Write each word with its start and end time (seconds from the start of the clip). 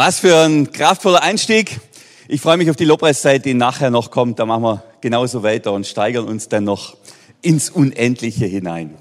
Was 0.00 0.20
für 0.20 0.44
ein 0.44 0.70
kraftvoller 0.70 1.24
Einstieg. 1.24 1.80
Ich 2.28 2.40
freue 2.40 2.56
mich 2.56 2.70
auf 2.70 2.76
die 2.76 2.84
Lobpreiszeit, 2.84 3.44
die 3.44 3.54
nachher 3.54 3.90
noch 3.90 4.12
kommt. 4.12 4.38
Da 4.38 4.46
machen 4.46 4.62
wir 4.62 4.84
genauso 5.00 5.42
weiter 5.42 5.72
und 5.72 5.88
steigern 5.88 6.28
uns 6.28 6.48
dann 6.48 6.62
noch 6.62 6.96
ins 7.42 7.68
Unendliche 7.68 8.46
hinein. 8.46 8.94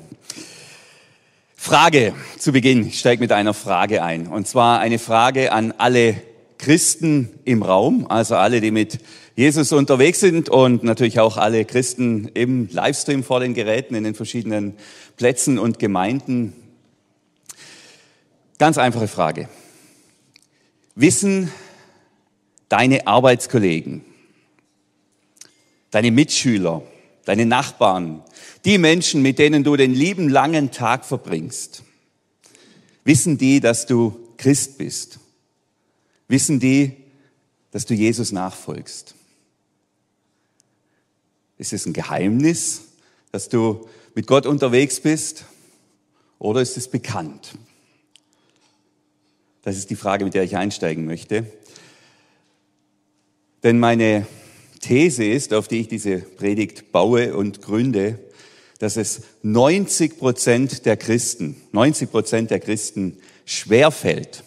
Frage 1.55 2.15
zu 2.39 2.51
Beginn. 2.51 2.87
Ich 2.87 2.97
steige 2.97 3.21
mit 3.21 3.31
einer 3.31 3.53
Frage 3.53 4.01
ein. 4.01 4.25
Und 4.25 4.47
zwar 4.47 4.79
eine 4.79 4.97
Frage 4.97 5.51
an 5.51 5.71
alle 5.77 6.15
Christen 6.57 7.29
im 7.45 7.61
Raum, 7.61 8.07
also 8.09 8.35
alle, 8.35 8.59
die 8.59 8.71
mit 8.71 8.97
Jesus 9.35 9.71
unterwegs 9.73 10.19
sind 10.19 10.49
und 10.49 10.83
natürlich 10.83 11.19
auch 11.19 11.37
alle 11.37 11.63
Christen 11.65 12.31
im 12.33 12.69
Livestream 12.71 13.23
vor 13.23 13.39
den 13.39 13.53
Geräten 13.53 13.93
in 13.93 14.03
den 14.03 14.15
verschiedenen 14.15 14.73
Plätzen 15.15 15.59
und 15.59 15.77
Gemeinden. 15.77 16.53
Ganz 18.57 18.79
einfache 18.79 19.07
Frage. 19.07 19.47
Wissen 20.99 21.51
deine 22.69 23.05
Arbeitskollegen, 23.05 24.03
deine 25.91 26.09
Mitschüler, 26.09 26.81
deine 27.23 27.45
Nachbarn, 27.45 28.23
die 28.65 28.79
Menschen, 28.79 29.21
mit 29.21 29.37
denen 29.37 29.63
du 29.63 29.75
den 29.75 29.93
lieben 29.93 30.27
langen 30.27 30.71
Tag 30.71 31.05
verbringst, 31.05 31.83
wissen 33.03 33.37
die, 33.37 33.59
dass 33.59 33.85
du 33.85 34.33
Christ 34.37 34.79
bist? 34.79 35.19
Wissen 36.27 36.59
die, 36.59 36.93
dass 37.69 37.85
du 37.85 37.93
Jesus 37.93 38.31
nachfolgst? 38.31 39.13
Ist 41.59 41.73
es 41.73 41.85
ein 41.85 41.93
Geheimnis, 41.93 42.85
dass 43.31 43.49
du 43.49 43.87
mit 44.15 44.25
Gott 44.25 44.47
unterwegs 44.47 44.99
bist? 44.99 45.45
Oder 46.39 46.61
ist 46.61 46.75
es 46.75 46.87
bekannt? 46.87 47.53
Das 49.67 49.75
ist 49.75 49.89
die 49.89 49.97
Frage, 49.97 50.23
mit 50.23 50.33
der 50.33 50.43
ich 50.43 50.55
einsteigen 50.55 51.05
möchte. 51.05 51.45
Denn 53.63 53.79
meine 53.79 54.25
These 54.79 55.25
ist, 55.25 55.53
auf 55.53 55.67
die 55.67 55.81
ich 55.81 55.89
diese 55.89 56.19
Predigt 56.19 56.93
baue 56.93 57.35
und 57.35 57.61
gründe, 57.61 58.17
dass 58.79 58.95
es 58.95 59.23
90 59.41 60.19
Prozent 60.19 60.85
der 60.85 60.95
Christen, 60.95 61.57
90 61.73 62.09
Prozent 62.09 62.49
der 62.49 62.61
Christen 62.61 63.17
schwerfällt, 63.43 64.45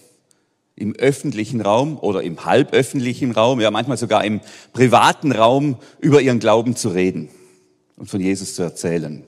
im 0.74 0.96
öffentlichen 0.96 1.60
Raum 1.60 1.98
oder 1.98 2.22
im 2.22 2.46
halböffentlichen 2.46 3.32
Raum, 3.32 3.60
ja 3.60 3.70
manchmal 3.70 3.98
sogar 3.98 4.24
im 4.24 4.40
privaten 4.72 5.32
Raum 5.32 5.76
über 5.98 6.22
ihren 6.22 6.38
Glauben 6.38 6.76
zu 6.76 6.88
reden 6.88 7.28
und 7.98 8.08
von 8.08 8.22
Jesus 8.22 8.54
zu 8.54 8.62
erzählen 8.62 9.26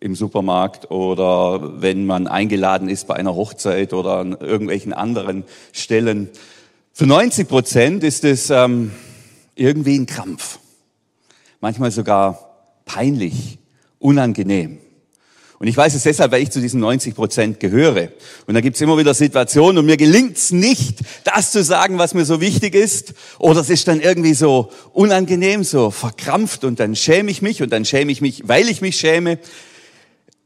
im 0.00 0.14
Supermarkt 0.14 0.90
oder 0.90 1.80
wenn 1.80 2.06
man 2.06 2.26
eingeladen 2.26 2.88
ist 2.88 3.06
bei 3.06 3.14
einer 3.14 3.34
Hochzeit 3.34 3.92
oder 3.92 4.18
an 4.18 4.32
irgendwelchen 4.32 4.92
anderen 4.92 5.44
Stellen. 5.72 6.30
Für 6.92 7.06
90 7.06 7.48
Prozent 7.48 8.04
ist 8.04 8.24
es 8.24 8.50
ähm, 8.50 8.92
irgendwie 9.54 9.98
ein 9.98 10.06
Krampf, 10.06 10.58
manchmal 11.60 11.90
sogar 11.90 12.56
peinlich, 12.84 13.58
unangenehm. 13.98 14.78
Und 15.58 15.68
ich 15.68 15.76
weiß 15.76 15.94
es 15.94 16.02
deshalb, 16.02 16.32
weil 16.32 16.42
ich 16.42 16.50
zu 16.50 16.60
diesen 16.60 16.80
90 16.80 17.14
Prozent 17.14 17.60
gehöre. 17.60 18.10
Und 18.46 18.54
da 18.54 18.60
gibt's 18.60 18.80
immer 18.82 18.98
wieder 18.98 19.14
Situationen 19.14 19.78
und 19.78 19.86
mir 19.86 19.96
gelingt's 19.96 20.52
nicht, 20.52 20.98
das 21.24 21.50
zu 21.50 21.64
sagen, 21.64 21.96
was 21.96 22.12
mir 22.12 22.26
so 22.26 22.42
wichtig 22.42 22.74
ist. 22.74 23.14
Oder 23.38 23.60
es 23.60 23.70
ist 23.70 23.88
dann 23.88 24.00
irgendwie 24.00 24.34
so 24.34 24.70
unangenehm, 24.92 25.64
so 25.64 25.90
verkrampft 25.90 26.64
und 26.64 26.78
dann 26.78 26.94
schäme 26.94 27.30
ich 27.30 27.40
mich 27.40 27.62
und 27.62 27.70
dann 27.72 27.86
schäme 27.86 28.12
ich 28.12 28.20
mich, 28.20 28.42
weil 28.46 28.68
ich 28.68 28.82
mich 28.82 28.96
schäme. 28.96 29.38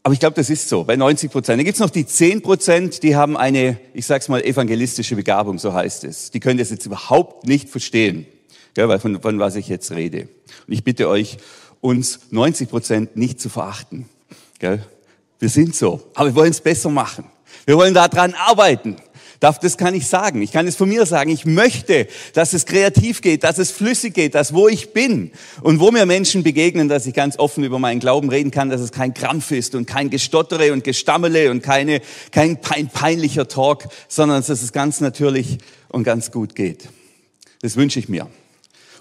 Aber 0.02 0.14
ich 0.14 0.20
glaube, 0.20 0.34
das 0.34 0.48
ist 0.48 0.68
so, 0.68 0.84
bei 0.84 0.96
90 0.96 1.30
Prozent. 1.30 1.58
Dann 1.58 1.64
gibt's 1.64 1.80
noch 1.80 1.90
die 1.90 2.06
10 2.06 2.40
Prozent, 2.42 3.02
die 3.02 3.16
haben 3.16 3.36
eine, 3.36 3.78
ich 3.92 4.06
sag's 4.06 4.28
mal, 4.28 4.42
evangelistische 4.42 5.14
Begabung, 5.14 5.58
so 5.58 5.74
heißt 5.74 6.04
es. 6.04 6.30
Die 6.30 6.40
können 6.40 6.58
das 6.58 6.70
jetzt 6.70 6.86
überhaupt 6.86 7.46
nicht 7.46 7.68
verstehen, 7.68 8.26
gell, 8.74 8.88
weil 8.88 8.98
von, 8.98 9.20
von 9.20 9.38
was 9.38 9.56
ich 9.56 9.68
jetzt 9.68 9.90
rede. 9.90 10.28
Und 10.66 10.72
ich 10.72 10.84
bitte 10.84 11.08
euch, 11.08 11.36
uns 11.82 12.20
90 12.30 12.70
Prozent 12.70 13.16
nicht 13.16 13.40
zu 13.40 13.50
verachten. 13.50 14.08
Gell? 14.58 14.84
Wir 15.38 15.48
sind 15.48 15.74
so, 15.74 16.02
aber 16.14 16.28
wir 16.28 16.34
wollen 16.34 16.50
es 16.50 16.60
besser 16.60 16.90
machen. 16.90 17.24
Wir 17.66 17.76
wollen 17.76 17.94
daran 17.94 18.34
arbeiten. 18.34 18.96
Das 19.40 19.78
kann 19.78 19.94
ich 19.94 20.06
sagen. 20.06 20.42
Ich 20.42 20.52
kann 20.52 20.66
es 20.66 20.76
von 20.76 20.88
mir 20.88 21.06
sagen. 21.06 21.30
Ich 21.30 21.46
möchte, 21.46 22.06
dass 22.34 22.52
es 22.52 22.66
kreativ 22.66 23.22
geht, 23.22 23.42
dass 23.42 23.56
es 23.56 23.70
flüssig 23.70 24.12
geht, 24.12 24.34
dass 24.34 24.52
wo 24.52 24.68
ich 24.68 24.92
bin 24.92 25.32
und 25.62 25.80
wo 25.80 25.90
mir 25.90 26.04
Menschen 26.04 26.42
begegnen, 26.42 26.90
dass 26.90 27.06
ich 27.06 27.14
ganz 27.14 27.38
offen 27.38 27.64
über 27.64 27.78
meinen 27.78 28.00
Glauben 28.00 28.28
reden 28.28 28.50
kann, 28.50 28.68
dass 28.68 28.82
es 28.82 28.92
kein 28.92 29.14
Krampf 29.14 29.50
ist 29.50 29.74
und 29.74 29.86
kein 29.86 30.10
Gestottere 30.10 30.74
und 30.74 30.84
Gestammele 30.84 31.50
und 31.50 31.62
keine, 31.62 32.02
kein 32.30 32.58
peinlicher 32.60 33.48
Talk, 33.48 33.88
sondern 34.08 34.44
dass 34.44 34.50
es 34.50 34.72
ganz 34.72 35.00
natürlich 35.00 35.56
und 35.88 36.04
ganz 36.04 36.30
gut 36.30 36.54
geht. 36.54 36.90
Das 37.62 37.76
wünsche 37.76 37.98
ich 37.98 38.10
mir. 38.10 38.28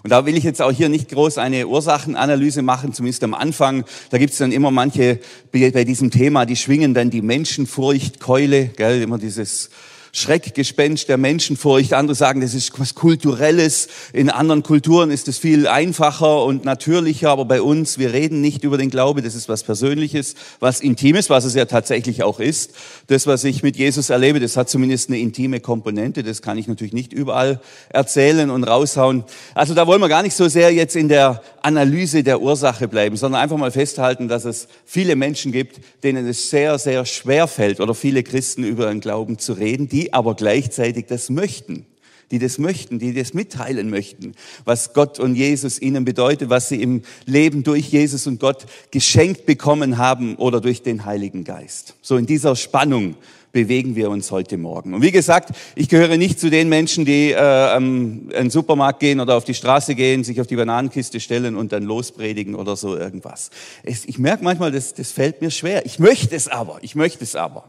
Und 0.04 0.12
da 0.12 0.26
will 0.26 0.38
ich 0.38 0.46
jetzt 0.46 0.62
auch 0.62 0.72
hier 0.72 0.88
nicht 0.88 1.10
groß 1.10 1.38
eine 1.38 1.68
Ursachenanalyse 1.68 2.62
machen, 2.62 2.94
zumindest 2.94 3.26
am 3.26 3.34
Anfang. 3.34 3.84
Da 4.10 4.18
gibt 4.18 4.32
es 4.32 4.40
dann 4.40 4.54
immer 4.54 4.72
manche 4.72 5.20
bei 5.52 5.84
diesem 5.84 6.12
Thema, 6.12 6.46
die 6.46 6.56
schwingen 6.56 6.94
dann 6.94 7.10
die 7.10 7.22
Menschenfurchtkeule, 7.22 8.68
gell, 8.78 9.02
immer 9.02 9.18
dieses 9.18 9.70
Schreckgespenst 10.12 11.10
der 11.10 11.18
Menschenfurcht. 11.18 11.94
Andere 11.94 12.16
sagen, 12.16 12.42
das 12.42 12.54
ist 12.54 12.80
was 12.80 12.96
Kulturelles. 12.96 13.88
In 14.14 14.30
anderen 14.30 14.64
Kulturen 14.64 15.12
ist 15.12 15.28
es 15.28 15.38
viel 15.38 15.68
einfacher 15.68 16.44
und 16.44 16.66
natürlicher. 16.66 17.30
Aber 17.30 17.46
bei 17.46 17.62
uns, 17.62 17.98
wir 17.98 18.14
reden 18.14 18.42
nicht 18.42 18.64
über 18.64 18.78
den 18.78 18.90
Glaube. 18.90 19.22
Das 19.22 19.36
ist 19.36 19.50
was 19.50 19.64
Persönliches, 19.64 20.36
was 20.60 20.82
Intimes, 20.82 21.30
was 21.30 21.46
es 21.46 21.56
ja 21.56 21.66
tatsächlich 21.66 22.24
auch 22.24 22.40
ist. 22.40 22.72
Das, 23.08 23.28
was 23.28 23.44
ich 23.44 23.64
mit 23.64 23.76
Jesus 23.76 24.10
erlebe, 24.10 24.40
das 24.40 24.58
hat 24.58 24.70
zumindest 24.70 25.10
eine 25.10 25.20
intime 25.20 25.60
Komponente. 25.60 26.24
Das 26.24 26.42
kann 26.42 26.58
ich 26.58 26.68
natürlich 26.68 26.94
nicht 26.94 27.14
überall 27.14 27.60
erzählen 27.90 28.50
und 28.50 28.64
raushauen. 28.64 29.24
Also 29.54 29.74
da 29.74 29.88
wollen 29.88 30.02
wir 30.02 30.10
gar 30.10 30.24
nicht 30.24 30.36
so 30.36 30.48
sehr 30.48 30.74
jetzt 30.74 30.96
in 30.96 31.10
der 31.10 31.42
Analyse 31.62 32.24
der 32.24 32.42
Ursache 32.42 32.88
bleiben, 32.88 33.18
sondern 33.18 33.42
einfach 33.42 33.58
mal 33.58 33.72
festhalten, 33.72 34.28
dass 34.28 34.46
es 34.46 34.68
viele 34.86 35.16
Menschen 35.16 35.52
gibt, 35.52 35.80
denen 36.04 36.28
es 36.28 36.50
sehr, 36.50 36.80
sehr 36.80 37.06
schwer 37.06 37.48
fällt 37.48 37.80
oder 37.80 37.94
viele 37.94 38.24
Christen 38.24 38.64
über 38.64 38.86
ihren 38.86 39.02
Glauben 39.02 39.38
zu 39.38 39.54
reden, 39.54 39.90
die 39.90 39.99
aber 40.12 40.36
gleichzeitig 40.36 41.06
das 41.08 41.30
möchten, 41.30 41.86
die 42.32 42.40
das 42.40 42.58
möchten, 42.58 43.00
die 43.00 43.14
das 43.14 43.34
mitteilen 43.34 43.90
möchten, 43.90 44.34
was 44.66 44.94
Gott 44.94 45.20
und 45.20 45.36
Jesus 45.36 45.82
ihnen 45.82 46.06
bedeutet, 46.06 46.50
was 46.50 46.70
sie 46.70 46.82
im 46.82 47.02
Leben 47.26 47.64
durch 47.64 47.90
Jesus 47.90 48.28
und 48.28 48.40
Gott 48.40 48.66
geschenkt 48.92 49.46
bekommen 49.46 49.98
haben 49.98 50.36
oder 50.36 50.62
durch 50.62 50.82
den 50.82 51.06
Heiligen 51.06 51.44
Geist. 51.44 51.96
So 52.02 52.18
in 52.18 52.26
dieser 52.26 52.56
Spannung 52.56 53.16
bewegen 53.52 53.96
wir 53.96 54.10
uns 54.10 54.32
heute 54.32 54.58
Morgen. 54.58 54.94
Und 54.94 55.02
wie 55.02 55.12
gesagt, 55.12 55.52
ich 55.76 55.90
gehöre 55.90 56.18
nicht 56.18 56.40
zu 56.40 56.50
den 56.50 56.70
Menschen, 56.70 57.06
die 57.06 57.32
äh, 57.32 57.78
in 57.78 58.30
den 58.30 58.50
Supermarkt 58.50 59.00
gehen 59.00 59.20
oder 59.20 59.36
auf 59.36 59.44
die 59.44 59.54
Straße 59.54 59.96
gehen, 59.96 60.24
sich 60.24 60.40
auf 60.40 60.48
die 60.48 60.56
Bananenkiste 60.56 61.20
stellen 61.20 61.56
und 61.56 61.72
dann 61.72 61.84
lospredigen 61.84 62.56
oder 62.56 62.76
so 62.76 62.96
irgendwas. 62.96 63.50
Ich 63.84 64.20
merke 64.20 64.44
manchmal, 64.44 64.72
das, 64.72 64.94
das 64.94 65.12
fällt 65.12 65.42
mir 65.42 65.52
schwer. 65.52 65.86
Ich 65.86 66.00
möchte 66.00 66.36
es 66.36 66.48
aber, 66.48 66.78
ich 66.82 66.96
möchte 66.96 67.24
es 67.24 67.36
aber. 67.36 67.66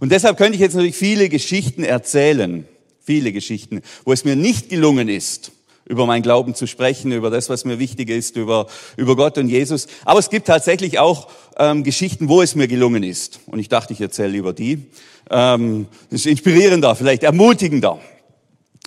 Und 0.00 0.12
deshalb 0.12 0.36
könnte 0.36 0.54
ich 0.54 0.60
jetzt 0.60 0.74
natürlich 0.74 0.96
viele 0.96 1.28
Geschichten 1.28 1.82
erzählen, 1.82 2.66
viele 3.04 3.32
Geschichten, 3.32 3.82
wo 4.04 4.12
es 4.12 4.24
mir 4.24 4.36
nicht 4.36 4.68
gelungen 4.68 5.08
ist, 5.08 5.52
über 5.84 6.06
mein 6.06 6.22
Glauben 6.22 6.54
zu 6.54 6.66
sprechen, 6.66 7.12
über 7.12 7.30
das, 7.30 7.48
was 7.48 7.64
mir 7.64 7.78
wichtig 7.78 8.08
ist, 8.08 8.36
über, 8.36 8.66
über 8.96 9.16
Gott 9.16 9.38
und 9.38 9.48
Jesus. 9.48 9.88
Aber 10.04 10.20
es 10.20 10.30
gibt 10.30 10.46
tatsächlich 10.46 10.98
auch 10.98 11.28
ähm, 11.58 11.82
Geschichten, 11.82 12.28
wo 12.28 12.42
es 12.42 12.54
mir 12.54 12.68
gelungen 12.68 13.02
ist. 13.02 13.40
Und 13.46 13.58
ich 13.58 13.68
dachte, 13.68 13.92
ich 13.92 14.00
erzähle 14.00 14.28
lieber 14.28 14.52
die. 14.52 14.86
Ähm, 15.30 15.86
das 16.10 16.20
ist 16.20 16.26
inspirierender, 16.26 16.94
vielleicht 16.94 17.24
ermutigender. 17.24 17.98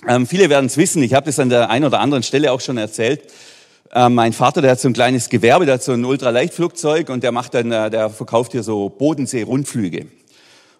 Ähm, 0.06 0.26
viele 0.26 0.48
werden 0.48 0.66
es 0.66 0.76
wissen, 0.76 1.02
ich 1.02 1.14
habe 1.14 1.26
das 1.26 1.38
an 1.38 1.48
der 1.48 1.70
einen 1.70 1.84
oder 1.84 2.00
anderen 2.00 2.22
Stelle 2.22 2.52
auch 2.52 2.60
schon 2.60 2.78
erzählt. 2.78 3.22
Ähm, 3.94 4.14
mein 4.14 4.32
Vater, 4.32 4.62
der 4.62 4.72
hat 4.72 4.80
so 4.80 4.88
ein 4.88 4.92
kleines 4.94 5.28
Gewerbe, 5.28 5.64
der 5.64 5.74
hat 5.74 5.82
so 5.82 5.92
ein 5.92 6.04
Ultraleichtflugzeug 6.04 7.08
und 7.08 7.22
der 7.22 7.32
macht 7.32 7.54
dann, 7.54 7.72
äh, 7.72 7.90
der 7.90 8.10
verkauft 8.10 8.52
hier 8.52 8.62
so 8.62 8.88
Bodensee-Rundflüge. 8.88 10.06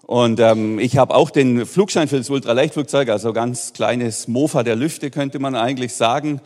Und 0.06 0.38
ähm, 0.38 0.78
ich 0.78 0.98
habe 0.98 1.16
auch 1.16 1.30
den 1.30 1.66
Flugschein 1.66 2.06
für 2.06 2.18
das 2.18 2.30
Ultraleichtflugzeug, 2.30 3.08
also 3.08 3.32
ganz 3.32 3.72
kleines 3.72 4.28
Mofa 4.28 4.62
der 4.62 4.76
Lüfte, 4.76 5.10
könnte 5.10 5.40
man 5.40 5.56
eigentlich 5.56 5.94
sagen. 5.94 6.40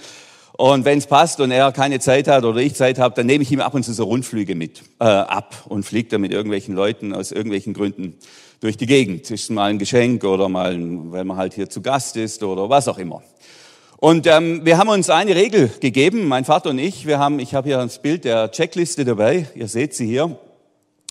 Und 0.53 0.87
wenn 0.87 0.97
es 0.97 1.07
passt 1.07 1.41
und 1.41 1.51
er 1.51 1.71
keine 1.71 2.01
Zeit 2.01 2.27
hat 2.27 2.45
oder 2.45 2.59
ich 2.61 2.75
Zeit 2.75 2.99
habe, 2.99 3.15
dann 3.15 3.27
nehme 3.27 3.43
ich 3.43 3.53
ihm 3.53 3.61
ab 3.61 3.75
und 3.75 3.83
zu 3.83 3.93
so 3.93 4.05
Rundflüge 4.05 4.55
mit 4.55 4.83
äh, 4.99 5.05
ab 5.05 5.67
und 5.69 5.85
fliegt 5.85 6.11
dann 6.15 6.23
mit 6.23 6.33
irgendwelchen 6.33 6.75
Leuten 6.75 7.15
aus 7.15 7.33
irgendwelchen 7.33 7.75
Gründen 7.75 8.15
durch 8.61 8.79
die 8.79 8.87
Gegend. 8.87 9.31
Ist 9.31 9.51
mal 9.51 9.71
ein 9.71 9.79
Geschenk 9.79 10.25
oder 10.25 10.49
mal, 10.49 10.75
weil 11.11 11.25
man 11.25 11.37
halt 11.37 11.53
hier 11.53 11.69
zu 11.69 11.83
Gast 11.83 12.17
ist 12.17 12.43
oder 12.43 12.71
was 12.71 12.89
auch 12.89 12.99
immer. 12.99 13.23
Und 13.99 14.27
ähm, 14.27 14.65
wir 14.65 14.79
haben 14.79 14.89
uns 14.89 15.11
eine 15.11 15.37
Regel 15.37 15.71
gegeben, 15.81 16.29
mein 16.29 16.47
Vater 16.47 16.71
und 16.71 16.79
ich. 16.79 17.07
Wir 17.07 17.19
haben, 17.19 17.39
ich 17.39 17.53
habe 17.55 17.69
hier 17.69 17.77
das 17.77 18.01
Bild 18.01 18.25
der 18.25 18.51
Checkliste 18.51 19.05
dabei. 19.05 19.49
Ihr 19.55 19.69
seht 19.69 19.95
sie 19.95 20.07
hier. 20.07 20.39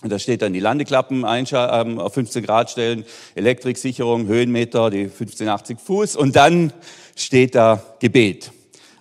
Da 0.02 0.18
steht 0.18 0.42
dann 0.42 0.52
die 0.52 0.60
Landeklappen 0.60 1.26
ähm, 1.28 1.98
auf 1.98 2.14
15 2.14 2.44
Grad 2.44 2.70
stellen, 2.70 3.04
Elektriksicherung, 3.34 4.26
Höhenmeter, 4.26 4.90
die 4.90 5.02
1580 5.02 5.78
Fuß. 5.78 6.16
Und 6.16 6.36
dann 6.36 6.72
steht 7.16 7.54
da 7.54 7.82
Gebet. 8.00 8.50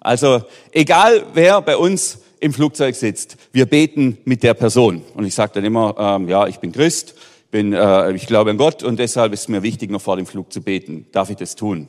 Also 0.02 0.44
egal 0.72 1.26
wer 1.34 1.62
bei 1.62 1.78
uns 1.78 2.20
im 2.42 2.54
Flugzeug 2.54 2.96
sitzt, 2.96 3.38
wir 3.52 3.66
beten 3.66 4.18
mit 4.26 4.44
der 4.44 4.54
Person. 4.54 5.04
Und 5.14 5.26
ich 5.26 5.36
sage 5.36 5.54
dann 5.56 5.66
immer, 5.66 5.96
ähm, 5.98 6.28
ja, 6.28 6.48
ich 6.48 6.60
bin 6.60 6.72
Christ 6.72 7.16
bin, 7.52 7.74
äh, 7.74 8.12
ich 8.12 8.28
glaube 8.28 8.52
an 8.52 8.58
Gott 8.58 8.84
und 8.84 9.00
deshalb 9.00 9.34
ist 9.34 9.50
mir 9.50 9.64
wichtig, 9.64 9.90
noch 9.92 10.02
vor 10.02 10.18
dem 10.18 10.26
Flug 10.26 10.52
zu 10.54 10.62
beten. 10.62 11.08
Darf 11.12 11.30
ich 11.30 11.38
das 11.38 11.56
tun? 11.56 11.88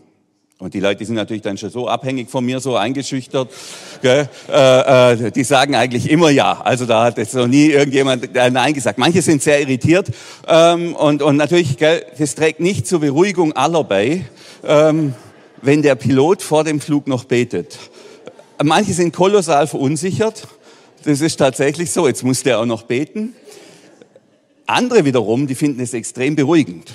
Und 0.61 0.75
die 0.75 0.81
Leute 0.81 1.03
sind 1.07 1.15
natürlich 1.15 1.41
dann 1.41 1.57
schon 1.57 1.71
so 1.71 1.89
abhängig 1.89 2.29
von 2.29 2.45
mir, 2.45 2.61
so 2.61 2.77
eingeschüchtert. 2.77 3.51
Gell? 4.03 4.29
Äh, 4.53 5.13
äh, 5.15 5.31
die 5.31 5.43
sagen 5.43 5.75
eigentlich 5.75 6.11
immer 6.11 6.29
ja. 6.29 6.61
Also 6.61 6.85
da 6.85 7.05
hat 7.05 7.17
jetzt 7.17 7.35
noch 7.35 7.47
nie 7.47 7.69
irgendjemand 7.69 8.37
äh, 8.37 8.51
Nein 8.51 8.75
gesagt. 8.75 8.99
Manche 8.99 9.23
sind 9.23 9.43
sehr 9.43 9.63
irritiert. 9.63 10.09
Ähm, 10.47 10.95
und, 10.95 11.23
und 11.23 11.39
natürlich, 11.39 11.79
gell, 11.79 12.05
das 12.19 12.35
trägt 12.35 12.61
nicht 12.61 12.87
zur 12.87 13.01
Beruhigung 13.01 13.55
aller 13.55 13.83
bei, 13.85 14.27
ähm, 14.63 15.15
wenn 15.63 15.81
der 15.81 15.95
Pilot 15.95 16.43
vor 16.43 16.63
dem 16.63 16.83
Flug 16.83 17.07
noch 17.07 17.25
betet. 17.25 17.79
Manche 18.63 18.93
sind 18.93 19.15
kolossal 19.15 19.67
verunsichert. 19.67 20.47
Das 21.05 21.23
ist 21.23 21.37
tatsächlich 21.39 21.91
so. 21.91 22.07
Jetzt 22.07 22.23
muss 22.23 22.43
der 22.43 22.61
auch 22.61 22.67
noch 22.67 22.83
beten. 22.83 23.35
Andere 24.67 25.07
wiederum, 25.07 25.47
die 25.47 25.55
finden 25.55 25.81
es 25.81 25.95
extrem 25.95 26.37
beruhigend. 26.37 26.95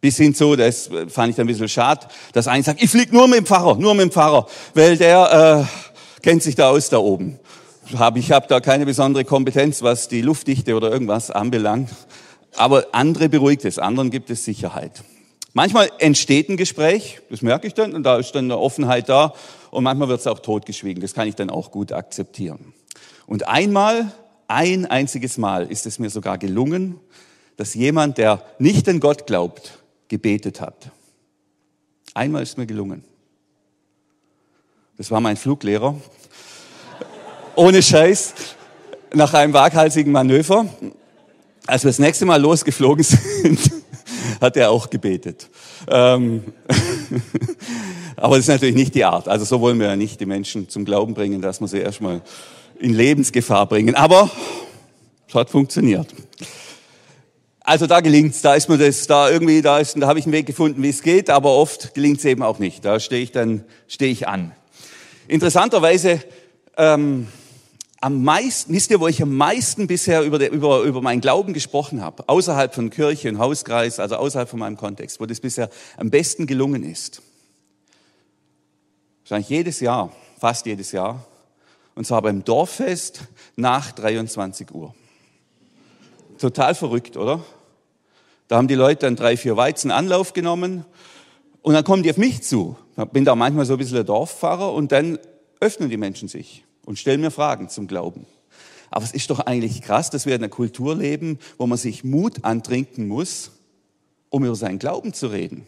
Bis 0.00 0.16
hin 0.16 0.34
zu, 0.34 0.56
das 0.56 0.90
fand 1.08 1.30
ich 1.30 1.36
dann 1.36 1.44
ein 1.44 1.48
bisschen 1.48 1.68
schade, 1.68 2.06
dass 2.32 2.48
einer 2.48 2.62
sagt, 2.62 2.82
ich 2.82 2.90
fliege 2.90 3.14
nur 3.14 3.26
mit 3.28 3.38
dem 3.38 3.46
Pfarrer, 3.46 3.76
nur 3.76 3.94
mit 3.94 4.04
dem 4.04 4.10
Pfarrer, 4.10 4.46
weil 4.74 4.96
der 4.96 5.66
äh, 5.66 6.22
kennt 6.22 6.42
sich 6.42 6.54
da 6.54 6.70
aus 6.70 6.88
da 6.90 6.98
oben. 6.98 7.38
Hab, 7.96 8.16
ich 8.16 8.32
habe 8.32 8.46
da 8.48 8.60
keine 8.60 8.84
besondere 8.84 9.24
Kompetenz, 9.24 9.82
was 9.82 10.08
die 10.08 10.20
Luftdichte 10.20 10.74
oder 10.74 10.90
irgendwas 10.90 11.30
anbelangt. 11.30 11.90
Aber 12.56 12.86
andere 12.92 13.28
beruhigt 13.28 13.64
es, 13.64 13.78
anderen 13.78 14.10
gibt 14.10 14.30
es 14.30 14.44
Sicherheit. 14.44 15.02
Manchmal 15.52 15.90
entsteht 15.98 16.48
ein 16.48 16.56
Gespräch, 16.56 17.20
das 17.30 17.42
merke 17.42 17.66
ich 17.66 17.74
dann, 17.74 17.94
und 17.94 18.02
da 18.02 18.18
ist 18.18 18.32
dann 18.32 18.44
eine 18.46 18.58
Offenheit 18.58 19.08
da. 19.08 19.32
Und 19.70 19.84
manchmal 19.84 20.08
wird 20.08 20.20
es 20.20 20.26
auch 20.26 20.40
totgeschwiegen, 20.40 21.00
das 21.00 21.14
kann 21.14 21.28
ich 21.28 21.34
dann 21.34 21.48
auch 21.48 21.70
gut 21.70 21.92
akzeptieren. 21.92 22.74
Und 23.26 23.48
einmal, 23.48 24.12
ein 24.48 24.86
einziges 24.86 25.38
Mal 25.38 25.66
ist 25.66 25.86
es 25.86 25.98
mir 25.98 26.10
sogar 26.10 26.38
gelungen, 26.38 27.00
dass 27.56 27.74
jemand, 27.74 28.18
der 28.18 28.42
nicht 28.58 28.88
an 28.88 29.00
Gott 29.00 29.26
glaubt, 29.26 29.78
gebetet 30.08 30.60
hat. 30.60 30.90
Einmal 32.14 32.42
ist 32.42 32.56
mir 32.56 32.66
gelungen. 32.66 33.04
Das 34.96 35.10
war 35.10 35.20
mein 35.20 35.36
Fluglehrer. 35.36 35.94
Ohne 37.54 37.82
Scheiß. 37.82 38.34
Nach 39.12 39.34
einem 39.34 39.52
waghalsigen 39.52 40.12
Manöver. 40.12 40.66
Als 41.66 41.84
wir 41.84 41.90
das 41.90 41.98
nächste 41.98 42.24
Mal 42.24 42.40
losgeflogen 42.40 43.04
sind, 43.04 43.58
hat 44.40 44.56
er 44.56 44.70
auch 44.70 44.88
gebetet. 44.88 45.48
Ähm 45.88 46.44
Aber 48.16 48.36
das 48.36 48.44
ist 48.44 48.48
natürlich 48.48 48.74
nicht 48.74 48.94
die 48.94 49.04
Art. 49.04 49.28
Also 49.28 49.44
so 49.44 49.60
wollen 49.60 49.78
wir 49.78 49.88
ja 49.88 49.96
nicht 49.96 50.20
die 50.20 50.26
Menschen 50.26 50.68
zum 50.68 50.84
Glauben 50.84 51.12
bringen, 51.14 51.42
dass 51.42 51.60
wir 51.60 51.68
sie 51.68 51.78
erstmal 51.78 52.22
in 52.78 52.94
Lebensgefahr 52.94 53.66
bringen. 53.66 53.94
Aber 53.94 54.30
es 55.28 55.34
hat 55.34 55.50
funktioniert. 55.50 56.08
Also 57.68 57.88
da 57.88 57.98
gelingt's, 57.98 58.42
da 58.42 58.54
ist 58.54 58.68
mir 58.68 58.78
das, 58.78 59.08
da 59.08 59.28
irgendwie, 59.28 59.60
da 59.60 59.80
ist, 59.80 60.00
da 60.00 60.06
habe 60.06 60.20
ich 60.20 60.24
einen 60.24 60.32
Weg 60.32 60.46
gefunden, 60.46 60.84
wie 60.84 60.88
es 60.88 61.02
geht, 61.02 61.28
aber 61.28 61.50
oft 61.50 61.94
gelingt's 61.94 62.24
eben 62.24 62.44
auch 62.44 62.60
nicht. 62.60 62.84
Da 62.84 63.00
stehe 63.00 63.20
ich 63.20 63.32
dann, 63.32 63.64
stehe 63.88 64.12
ich 64.12 64.28
an. 64.28 64.52
Interessanterweise, 65.26 66.22
ähm, 66.76 67.26
am 68.00 68.22
meisten, 68.22 68.72
wisst 68.72 68.92
ihr, 68.92 69.00
wo 69.00 69.08
ich 69.08 69.20
am 69.20 69.34
meisten 69.34 69.88
bisher 69.88 70.22
über, 70.22 70.38
der, 70.38 70.52
über, 70.52 70.82
über 70.82 71.02
meinen 71.02 71.20
Glauben 71.20 71.52
gesprochen 71.54 72.02
habe, 72.02 72.28
außerhalb 72.28 72.72
von 72.72 72.88
Kirche 72.88 73.28
und 73.30 73.40
Hauskreis, 73.40 73.98
also 73.98 74.14
außerhalb 74.14 74.48
von 74.48 74.60
meinem 74.60 74.76
Kontext, 74.76 75.18
wo 75.18 75.26
das 75.26 75.40
bisher 75.40 75.68
am 75.96 76.08
besten 76.08 76.46
gelungen 76.46 76.84
ist? 76.84 77.20
Wahrscheinlich 79.24 79.48
jedes 79.48 79.80
Jahr, 79.80 80.12
fast 80.38 80.66
jedes 80.66 80.92
Jahr, 80.92 81.26
und 81.96 82.06
zwar 82.06 82.22
beim 82.22 82.44
Dorffest 82.44 83.22
nach 83.56 83.90
23 83.90 84.70
Uhr. 84.70 84.94
Total 86.38 86.76
verrückt, 86.76 87.16
oder? 87.16 87.42
Da 88.48 88.56
haben 88.56 88.68
die 88.68 88.74
Leute 88.74 89.06
dann 89.06 89.16
drei, 89.16 89.36
vier 89.36 89.56
Weizen 89.56 89.90
Anlauf 89.90 90.32
genommen 90.32 90.84
und 91.62 91.74
dann 91.74 91.84
kommen 91.84 92.02
die 92.02 92.10
auf 92.10 92.16
mich 92.16 92.42
zu. 92.42 92.76
Ich 92.96 93.04
bin 93.06 93.24
da 93.24 93.34
manchmal 93.34 93.66
so 93.66 93.74
ein 93.74 93.78
bisschen 93.78 93.96
der 93.96 94.04
Dorffahrer 94.04 94.72
und 94.72 94.92
dann 94.92 95.18
öffnen 95.60 95.90
die 95.90 95.96
Menschen 95.96 96.28
sich 96.28 96.64
und 96.84 96.98
stellen 96.98 97.20
mir 97.20 97.30
Fragen 97.30 97.68
zum 97.68 97.88
Glauben. 97.88 98.26
Aber 98.90 99.04
es 99.04 99.12
ist 99.12 99.30
doch 99.30 99.40
eigentlich 99.40 99.82
krass, 99.82 100.10
dass 100.10 100.26
wir 100.26 100.36
in 100.36 100.42
einer 100.42 100.48
Kultur 100.48 100.94
leben, 100.94 101.38
wo 101.58 101.66
man 101.66 101.76
sich 101.76 102.04
Mut 102.04 102.44
antrinken 102.44 103.08
muss, 103.08 103.50
um 104.30 104.44
über 104.44 104.54
seinen 104.54 104.78
Glauben 104.78 105.12
zu 105.12 105.26
reden. 105.26 105.66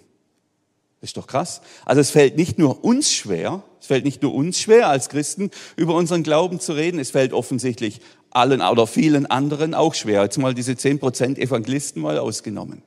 Das 1.01 1.11
ist 1.11 1.17
doch 1.17 1.27
krass. 1.27 1.61
Also 1.85 2.01
es 2.01 2.11
fällt 2.11 2.37
nicht 2.37 2.59
nur 2.59 2.85
uns 2.85 3.13
schwer, 3.13 3.63
es 3.81 3.87
fällt 3.87 4.05
nicht 4.05 4.23
nur 4.23 4.35
uns 4.35 4.59
schwer 4.59 4.89
als 4.89 5.09
Christen, 5.09 5.51
über 5.77 5.95
unseren 5.95 6.23
Glauben 6.25 6.59
zu 6.59 6.73
reden, 6.73 6.99
es 6.99 7.11
fällt 7.11 7.33
offensichtlich 7.33 8.01
allen 8.39 8.63
oder 8.63 8.87
vielen 8.87 9.27
anderen 9.27 9.75
auch 9.75 9.95
schwer. 9.95 10.23
Jetzt 10.23 10.39
mal 10.39 10.55
diese 10.55 10.73
10% 10.73 11.39
Evangelisten 11.39 12.01
mal 12.01 12.19
ausgenommen. 12.19 12.83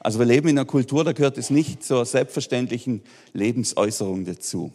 Also 0.00 0.18
wir 0.18 0.26
leben 0.26 0.48
in 0.48 0.58
einer 0.58 0.66
Kultur, 0.66 1.04
da 1.04 1.12
gehört 1.12 1.38
es 1.38 1.50
nicht 1.50 1.82
zur 1.82 2.04
selbstverständlichen 2.04 3.02
Lebensäußerung 3.32 4.24
dazu. 4.24 4.72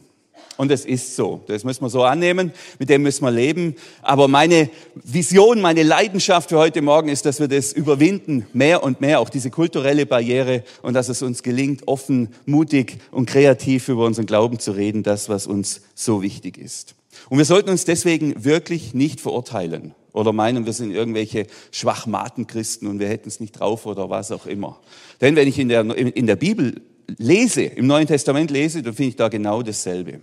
Und 0.57 0.71
es 0.71 0.85
ist 0.85 1.15
so. 1.15 1.41
Das 1.47 1.63
müssen 1.63 1.81
wir 1.83 1.89
so 1.89 2.03
annehmen. 2.03 2.51
Mit 2.77 2.89
dem 2.89 3.01
müssen 3.01 3.23
wir 3.23 3.31
leben. 3.31 3.75
Aber 4.01 4.27
meine 4.27 4.69
Vision, 4.95 5.61
meine 5.61 5.83
Leidenschaft 5.83 6.49
für 6.49 6.57
heute 6.57 6.81
Morgen 6.81 7.09
ist, 7.09 7.25
dass 7.25 7.39
wir 7.39 7.47
das 7.47 7.73
überwinden, 7.73 8.45
mehr 8.53 8.83
und 8.83 9.01
mehr, 9.01 9.19
auch 9.19 9.29
diese 9.29 9.49
kulturelle 9.49 10.05
Barriere 10.05 10.63
und 10.81 10.93
dass 10.93 11.09
es 11.09 11.21
uns 11.21 11.41
gelingt, 11.41 11.87
offen, 11.87 12.29
mutig 12.45 12.97
und 13.11 13.27
kreativ 13.27 13.89
über 13.89 14.05
unseren 14.05 14.25
Glauben 14.25 14.59
zu 14.59 14.71
reden, 14.71 15.01
das, 15.01 15.29
was 15.29 15.47
uns 15.47 15.81
so 15.95 16.21
wichtig 16.21 16.57
ist. 16.57 16.95
Und 17.29 17.37
wir 17.37 17.45
sollten 17.45 17.69
uns 17.69 17.85
deswegen 17.85 18.43
wirklich 18.43 18.93
nicht 18.93 19.21
verurteilen 19.21 19.93
oder 20.13 20.31
meinen, 20.31 20.65
wir 20.65 20.73
sind 20.73 20.91
irgendwelche 20.91 21.47
schwachmaten 21.71 22.47
Christen 22.47 22.87
und 22.87 22.99
wir 22.99 23.07
hätten 23.07 23.27
es 23.27 23.39
nicht 23.39 23.53
drauf 23.53 23.85
oder 23.85 24.09
was 24.09 24.31
auch 24.31 24.45
immer. 24.45 24.79
Denn 25.21 25.35
wenn 25.35 25.47
ich 25.47 25.59
in 25.59 25.69
der, 25.69 25.81
in 25.95 26.27
der 26.27 26.35
Bibel 26.35 26.81
lese, 27.17 27.63
im 27.63 27.87
Neuen 27.87 28.07
Testament 28.07 28.51
lese, 28.51 28.81
dann 28.81 28.93
finde 28.93 29.09
ich 29.09 29.15
da 29.15 29.27
genau 29.27 29.61
dasselbe. 29.61 30.21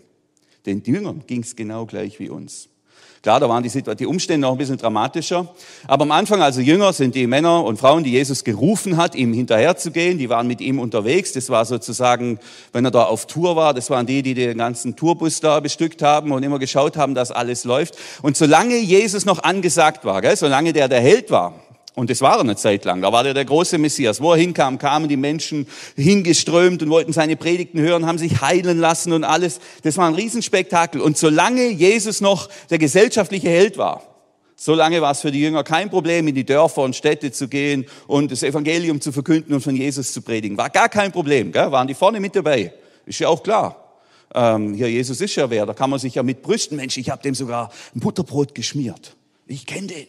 Den 0.67 0.83
Jüngern 0.85 1.23
ging 1.27 1.43
es 1.43 1.57
genau 1.57 1.87
gleich 1.87 2.19
wie 2.21 2.29
uns. 2.29 2.69
Klar, 3.23 3.39
da 3.39 3.51
waren 3.51 3.63
die, 3.63 3.83
die 3.97 4.07
Umstände 4.07 4.47
noch 4.47 4.53
ein 4.53 4.59
bisschen 4.59 4.79
dramatischer. 4.79 5.47
Aber 5.87 6.05
am 6.05 6.11
Anfang, 6.11 6.41
also 6.41 6.63
Jünger, 6.63 6.95
sind 6.95 7.15
die 7.15 7.27
Männer 7.27 7.65
und 7.65 7.79
Frauen, 7.79 8.03
die 8.03 8.13
Jesus 8.13 8.45
gerufen 8.45 8.97
hat, 8.97 9.15
ihm 9.15 9.35
hinterherzugehen. 9.35 10.17
Die 10.17 10.31
waren 10.31 10.47
mit 10.47 10.63
ihm 10.63 10.79
unterwegs. 10.79 11.33
Das 11.33 11.51
war 11.51 11.67
sozusagen, 11.67 12.39
wenn 12.73 12.87
er 12.87 12.91
da 12.91 13.03
auf 13.03 13.27
Tour 13.27 13.57
war, 13.57 13.75
das 13.75 13.91
waren 13.91 14.07
die, 14.07 14.23
die 14.23 14.33
den 14.33 14.57
ganzen 14.57 14.97
Tourbus 14.97 15.41
da 15.41 15.61
bestückt 15.61 16.01
haben 16.01 16.33
und 16.33 16.43
immer 16.43 16.59
geschaut 16.59 16.97
haben, 16.97 17.15
dass 17.15 17.31
alles 17.31 17.65
läuft. 17.65 17.97
Und 18.23 18.39
solange 18.39 18.79
Jesus 18.79 19.27
noch 19.27 19.43
angesagt 19.43 20.07
war, 20.07 20.23
gell, 20.23 20.37
solange 20.37 20.73
der 20.73 20.89
der 20.89 21.01
Held 21.03 21.31
war, 21.31 21.53
und 22.01 22.09
das 22.09 22.23
war 22.23 22.37
er 22.37 22.41
eine 22.41 22.57
Zeit 22.57 22.87
lang. 22.87 23.03
Da 23.03 23.13
war 23.13 23.25
der 23.25 23.35
der 23.35 23.45
große 23.45 23.77
Messias. 23.77 24.23
Wo 24.23 24.33
er 24.33 24.39
hinkam, 24.39 24.79
kamen 24.79 25.07
die 25.07 25.19
Menschen 25.19 25.67
hingeströmt 25.97 26.83
und 26.83 26.89
wollten 26.89 27.13
seine 27.13 27.37
Predigten 27.37 27.79
hören, 27.79 28.07
haben 28.07 28.17
sich 28.17 28.41
heilen 28.41 28.79
lassen 28.79 29.13
und 29.13 29.23
alles. 29.23 29.61
Das 29.83 29.99
war 29.99 30.07
ein 30.07 30.15
Riesenspektakel. 30.15 31.03
Und 31.03 31.19
solange 31.19 31.69
Jesus 31.69 32.23
noch 32.23 32.49
der 32.71 32.79
gesellschaftliche 32.79 33.51
Held 33.51 33.77
war, 33.77 34.03
solange 34.57 35.03
war 35.03 35.11
es 35.11 35.21
für 35.21 35.31
die 35.31 35.43
Jünger 35.43 35.63
kein 35.63 35.91
Problem, 35.91 36.27
in 36.27 36.35
die 36.35 36.47
Dörfer 36.47 36.81
und 36.81 36.97
Städte 36.97 37.33
zu 37.33 37.49
gehen 37.49 37.85
und 38.07 38.33
das 38.33 38.43
Evangelium 38.43 39.03
zu 39.03 39.13
verkünden 39.13 39.53
und 39.53 39.61
von 39.61 39.77
Jesus 39.77 40.15
zu 40.15 40.23
predigen. 40.23 40.57
War 40.57 40.71
gar 40.71 40.89
kein 40.89 41.13
Problem. 41.13 41.53
Gell? 41.53 41.71
Waren 41.71 41.87
die 41.87 41.93
vorne 41.93 42.19
mit 42.19 42.35
dabei. 42.35 42.73
Ist 43.05 43.19
ja 43.19 43.29
auch 43.29 43.43
klar. 43.43 43.77
Ähm, 44.35 44.73
hier, 44.73 44.91
Jesus 44.91 45.21
ist 45.21 45.37
ja 45.37 45.51
wer. 45.51 45.67
Da 45.67 45.75
kann 45.75 45.91
man 45.91 45.99
sich 45.99 46.15
ja 46.15 46.23
mit 46.23 46.41
brüsten. 46.41 46.79
Mensch, 46.79 46.97
ich 46.97 47.11
habe 47.11 47.23
dem 47.23 47.35
sogar 47.35 47.71
ein 47.95 48.01
Butterbrot 48.01 48.55
geschmiert. 48.55 49.17
Ich 49.47 49.67
kenne 49.67 49.89
den. 49.89 50.07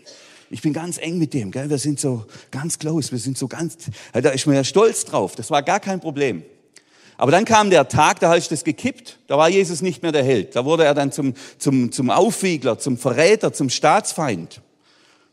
Ich 0.53 0.62
bin 0.62 0.74
ganz 0.74 0.98
eng 0.98 1.17
mit 1.17 1.34
dem, 1.34 1.50
gell? 1.50 1.70
wir 1.70 1.77
sind 1.77 1.98
so 1.98 2.25
ganz 2.51 2.77
close, 2.77 3.12
wir 3.12 3.20
sind 3.20 3.38
so 3.38 3.48
ganz, 3.48 3.77
da 4.12 4.29
ist 4.31 4.46
mir 4.46 4.55
ja 4.55 4.65
stolz 4.65 5.05
drauf, 5.05 5.34
das 5.36 5.50
war 5.50 5.63
gar 5.63 5.79
kein 5.79 6.01
Problem. 6.01 6.43
Aber 7.17 7.31
dann 7.31 7.46
kam 7.46 7.70
der 7.70 7.88
Tag, 7.88 8.20
da 8.20 8.36
ist 8.36 8.51
das 8.51 8.65
gekippt, 8.65 9.20
da 9.27 9.38
war 9.38 9.48
Jesus 9.48 9.81
nicht 9.81 10.01
mehr 10.01 10.12
der 10.12 10.25
Held, 10.25 10.58
da 10.58 10.65
wurde 10.65 10.84
er 10.84 10.93
dann 10.93 11.13
zum, 11.13 11.36
zum, 11.58 11.93
zum 11.93 12.10
Aufwiegler, 12.10 12.77
zum 12.77 12.98
Verräter, 12.98 13.53
zum 13.53 13.70
Staatsfeind. 13.70 14.62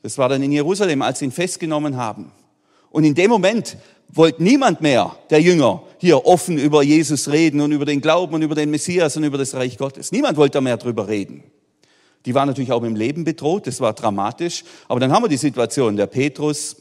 Das 0.03 0.19
war 0.19 0.29
dann 0.29 0.41
in 0.41 0.53
Jerusalem, 0.53 1.03
als 1.03 1.19
sie 1.19 1.25
ihn 1.25 1.33
festgenommen 1.33 1.97
haben. 1.97 2.31
Und 2.91 3.03
in 3.03 3.17
dem 3.17 3.29
Moment 3.29 3.77
wollte 4.09 4.43
niemand 4.43 4.81
mehr, 4.81 5.17
der 5.31 5.43
Jünger, 5.43 5.83
hier 5.99 6.27
offen 6.27 6.59
über 6.59 6.85
Jesus 6.85 7.29
reden 7.29 7.61
und 7.61 7.73
über 7.73 7.85
den 7.85 8.01
Glauben 8.01 8.35
und 8.35 8.43
über 8.43 8.55
den 8.55 8.71
Messias 8.71 9.17
und 9.17 9.25
über 9.25 9.37
das 9.37 9.55
Reich 9.55 9.79
Gottes. 9.79 10.13
Niemand 10.13 10.37
wollte 10.37 10.61
mehr 10.61 10.77
drüber 10.77 11.09
reden. 11.09 11.43
Die 12.27 12.35
waren 12.35 12.49
natürlich 12.49 12.73
auch 12.73 12.83
im 12.83 12.97
Leben 12.97 13.25
bedroht, 13.25 13.67
das 13.67 13.81
war 13.81 13.93
dramatisch. 13.93 14.65
Aber 14.89 15.01
dann 15.01 15.13
haben 15.13 15.25
wir 15.25 15.29
die 15.29 15.37
Situation, 15.37 15.97
der 15.97 16.07
Petrus, 16.07 16.77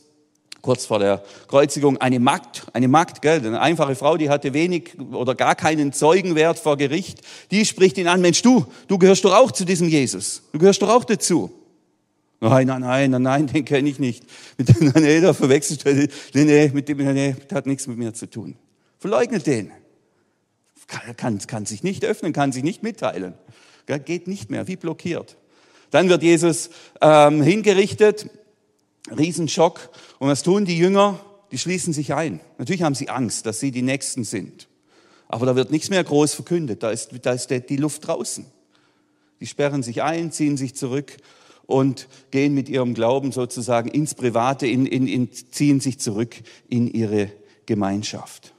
kurz 0.62 0.86
vor 0.86 1.00
der 1.00 1.24
Kreuzigung, 1.48 1.98
eine 1.98 2.20
Magd, 2.20 2.68
eine 2.74 2.88
Magd, 2.88 3.22
gell, 3.22 3.46
eine 3.46 3.62
einfache 3.62 3.96
Frau, 3.96 4.18
die 4.18 4.30
hatte 4.30 4.54
wenig 4.54 4.98
oder 5.12 5.36
gar 5.36 5.56
keinen 5.56 5.94
Zeugenwert 5.94 6.60
vor 6.60 6.78
Gericht, 6.78 7.22
die 7.52 7.66
spricht 7.66 7.98
ihn 7.98 8.08
an, 8.08 8.22
Mensch, 8.22 8.42
du, 8.42 8.66
du 8.88 8.98
gehörst 8.98 9.24
doch 9.24 9.34
auch 9.34 9.52
zu 9.52 9.64
diesem 9.64 9.88
Jesus, 9.88 10.42
du 10.52 10.60
gehörst 10.60 10.82
doch 10.82 10.90
auch 10.90 11.06
dazu. 11.06 11.52
Nein, 12.40 12.68
nein, 12.68 12.82
nein, 12.82 13.12
nein, 13.12 13.22
nein, 13.22 13.48
den 13.48 13.66
kenne 13.66 13.90
ich 13.90 13.98
nicht. 13.98 14.24
Mit 14.58 14.70
dem, 14.70 14.92
nee, 15.02 15.22
da 15.22 15.34
verwechselt, 15.34 15.86
nee, 15.86 16.10
nee, 16.34 16.72
mit 16.74 16.90
dem, 16.90 16.98
nee, 16.98 17.36
der 17.50 17.58
hat 17.58 17.66
nichts 17.66 17.88
mit 17.88 17.98
mir 17.98 18.14
zu 18.14 18.30
tun. 18.30 18.56
Verleugnet 19.00 19.48
den. 19.48 19.72
Kann, 20.88 21.16
kann, 21.18 21.40
kann 21.48 21.66
sich 21.66 21.82
nicht 21.84 22.06
öffnen, 22.06 22.34
kann 22.34 22.52
sich 22.52 22.64
nicht 22.64 22.84
mitteilen 22.84 23.34
geht 23.88 24.28
nicht 24.28 24.50
mehr, 24.50 24.68
wie 24.68 24.76
blockiert. 24.76 25.38
Dann 25.92 26.10
wird 26.10 26.24
Jesus 26.24 26.70
ähm, 27.02 27.42
hingerichtet, 27.42 28.30
Riesenschock. 29.10 29.90
Und 30.20 30.28
was 30.28 30.44
tun 30.44 30.66
die 30.66 30.78
Jünger? 30.78 31.20
Die 31.52 31.58
schließen 31.58 31.94
sich 31.94 32.14
ein. 32.14 32.42
Natürlich 32.58 32.84
haben 32.84 32.96
sie 32.96 33.10
Angst, 33.10 33.46
dass 33.46 33.60
sie 33.60 33.72
die 33.72 33.82
Nächsten 33.82 34.26
sind. 34.26 34.68
Aber 35.30 35.46
da 35.46 35.56
wird 35.56 35.72
nichts 35.72 35.90
mehr 35.90 36.04
groß 36.04 36.34
verkündet, 36.34 36.84
da 36.84 36.92
ist, 36.92 37.10
da 37.22 37.32
ist 37.32 37.50
die 37.50 37.78
Luft 37.78 38.08
draußen. 38.08 38.46
Die 39.40 39.48
sperren 39.48 39.84
sich 39.84 40.02
ein, 40.02 40.32
ziehen 40.32 40.58
sich 40.58 40.76
zurück 40.76 41.18
und 41.66 42.08
gehen 42.32 42.54
mit 42.54 42.70
ihrem 42.70 42.94
Glauben 42.94 43.32
sozusagen 43.32 43.90
ins 43.90 44.16
Private, 44.16 44.68
in, 44.68 44.86
in, 44.86 45.08
in, 45.08 45.32
ziehen 45.32 45.80
sich 45.80 46.00
zurück 46.00 46.36
in 46.70 46.88
ihre 46.88 47.30
Gemeinschaft. 47.66 48.54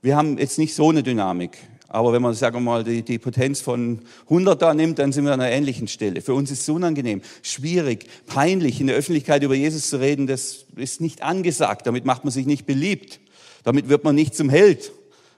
Wir 0.00 0.16
haben 0.16 0.38
jetzt 0.38 0.58
nicht 0.58 0.74
so 0.74 0.90
eine 0.90 1.02
Dynamik, 1.02 1.58
aber 1.94 2.12
wenn 2.12 2.22
man, 2.22 2.34
sagen 2.34 2.56
wir 2.56 2.60
mal, 2.60 2.82
die, 2.82 3.02
die 3.02 3.20
Potenz 3.20 3.60
von 3.60 4.00
100 4.24 4.60
da 4.60 4.74
nimmt, 4.74 4.98
dann 4.98 5.12
sind 5.12 5.26
wir 5.26 5.32
an 5.32 5.40
einer 5.40 5.52
ähnlichen 5.52 5.86
Stelle. 5.86 6.22
Für 6.22 6.34
uns 6.34 6.50
ist 6.50 6.62
es 6.62 6.68
unangenehm, 6.68 7.22
schwierig, 7.42 8.06
peinlich, 8.26 8.80
in 8.80 8.88
der 8.88 8.96
Öffentlichkeit 8.96 9.44
über 9.44 9.54
Jesus 9.54 9.90
zu 9.90 10.00
reden, 10.00 10.26
das 10.26 10.66
ist 10.74 11.00
nicht 11.00 11.22
angesagt, 11.22 11.86
damit 11.86 12.04
macht 12.04 12.24
man 12.24 12.32
sich 12.32 12.46
nicht 12.46 12.66
beliebt, 12.66 13.20
damit 13.62 13.88
wird 13.88 14.02
man 14.02 14.16
nicht 14.16 14.34
zum 14.34 14.48
Held. 14.48 14.90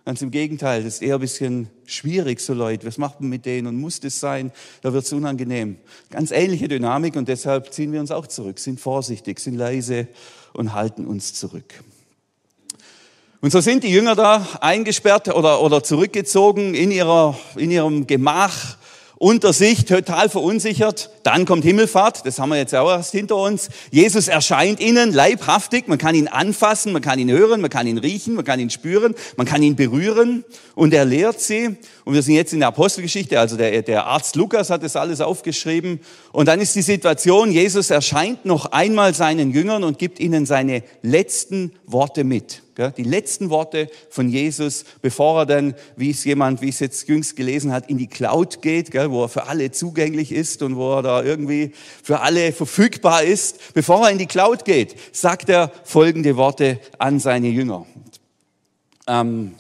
Ganz 0.07 0.23
im 0.23 0.31
Gegenteil, 0.31 0.83
das 0.83 0.95
ist 0.95 1.03
eher 1.03 1.17
ein 1.17 1.21
bisschen 1.21 1.69
schwierig, 1.85 2.41
so 2.41 2.55
Leute. 2.55 2.87
Was 2.87 2.97
macht 2.97 3.21
man 3.21 3.29
mit 3.29 3.45
denen 3.45 3.67
und 3.67 3.77
muss 3.77 4.01
das 4.01 4.19
sein? 4.19 4.51
Da 4.81 4.95
wird 4.95 5.05
es 5.05 5.13
unangenehm. 5.13 5.77
Ganz 6.09 6.31
ähnliche 6.31 6.69
Dynamik 6.69 7.17
und 7.17 7.29
deshalb 7.29 7.71
ziehen 7.75 7.93
wir 7.93 8.01
uns 8.01 8.11
auch 8.11 8.29
zurück, 8.29 8.61
sind 8.61 8.81
vorsichtig, 8.81 9.41
sind 9.41 9.57
leise 9.57 10.09
und 10.55 10.73
halten 10.73 11.05
uns 11.07 11.35
zurück. 11.35 11.85
Und 13.41 13.51
so 13.51 13.61
sind 13.61 13.85
die 13.85 13.91
Jünger 13.91 14.15
da 14.15 14.47
eingesperrt 14.61 15.29
oder, 15.29 15.61
oder 15.61 15.83
zurückgezogen 15.83 16.75
in, 16.75 16.91
ihrer, 16.91 17.39
in 17.57 17.71
ihrem 17.71 18.07
Gemach 18.07 18.77
unter 19.19 19.53
sich, 19.53 19.85
total 19.85 20.29
verunsichert. 20.29 21.11
Dann 21.27 21.45
kommt 21.45 21.65
Himmelfahrt, 21.65 22.25
das 22.25 22.39
haben 22.39 22.51
wir 22.51 22.57
jetzt 22.57 22.73
auch 22.73 22.89
erst 22.89 23.11
hinter 23.11 23.35
uns. 23.35 23.69
Jesus 23.91 24.29
erscheint 24.29 24.79
ihnen 24.79 25.13
leibhaftig, 25.13 25.89
man 25.89 25.99
kann 25.99 26.15
ihn 26.15 26.29
anfassen, 26.29 26.93
man 26.93 27.03
kann 27.03 27.19
ihn 27.19 27.33
hören, 27.33 27.61
man 27.61 27.69
kann 27.69 27.89
ihn 27.89 27.99
riechen, 27.99 28.35
man 28.35 28.45
kann 28.45 28.61
ihn 28.61 28.71
spüren, 28.71 29.13
man 29.37 29.45
kann 29.45 29.61
ihn 29.61 29.75
berühren 29.75 30.45
und 30.77 30.95
er 30.95 31.05
lehrt 31.05 31.41
sie. 31.41 31.79
Und 32.05 32.15
wir 32.15 32.23
sind 32.23 32.37
jetzt 32.37 32.53
in 32.53 32.61
der 32.61 32.69
Apostelgeschichte, 32.69 33.41
also 33.41 33.57
der, 33.57 33.83
der 33.83 34.07
Arzt 34.07 34.37
Lukas 34.37 34.71
hat 34.71 34.85
das 34.85 34.95
alles 34.95 35.21
aufgeschrieben. 35.21 35.99
Und 36.31 36.47
dann 36.47 36.61
ist 36.61 36.77
die 36.77 36.83
Situation, 36.83 37.51
Jesus 37.51 37.91
erscheint 37.91 38.45
noch 38.45 38.67
einmal 38.67 39.13
seinen 39.13 39.51
Jüngern 39.51 39.83
und 39.83 39.99
gibt 39.99 40.21
ihnen 40.21 40.47
seine 40.47 40.85
letzten 41.03 41.73
Worte 41.87 42.23
mit. 42.23 42.63
Die 42.99 43.05
letzten 43.05 43.49
Worte 43.49 43.89
von 44.11 44.29
Jesus, 44.29 44.85
bevor 45.01 45.41
er 45.41 45.47
dann, 45.47 45.75
wie 45.97 46.11
es 46.11 46.25
jemand, 46.25 46.61
wie 46.61 46.69
es 46.69 46.79
jetzt 46.79 47.09
jüngst 47.09 47.35
gelesen 47.35 47.73
hat, 47.73 47.89
in 47.89 47.97
die 47.97 48.07
Cloud 48.07 48.61
geht, 48.61 48.93
wo 48.95 49.23
er 49.23 49.31
für 49.31 49.47
alle 49.47 49.71
zugänglich 49.71 50.31
ist 50.31 50.63
und 50.63 50.77
wo 50.77 50.95
er 50.97 51.03
da 51.03 51.16
irgendwie 51.25 51.73
für 52.03 52.21
alle 52.21 52.53
verfügbar 52.53 53.23
ist. 53.23 53.75
Bevor 53.75 54.05
er 54.05 54.11
in 54.11 54.19
die 54.19 54.27
Cloud 54.27 54.65
geht, 54.65 54.97
sagt 55.13 55.49
er 55.49 55.71
folgende 55.85 56.37
Worte 56.37 56.81
an 56.99 57.21
seine 57.21 57.49
Jünger. 57.49 57.87
Ähm, 59.07 59.55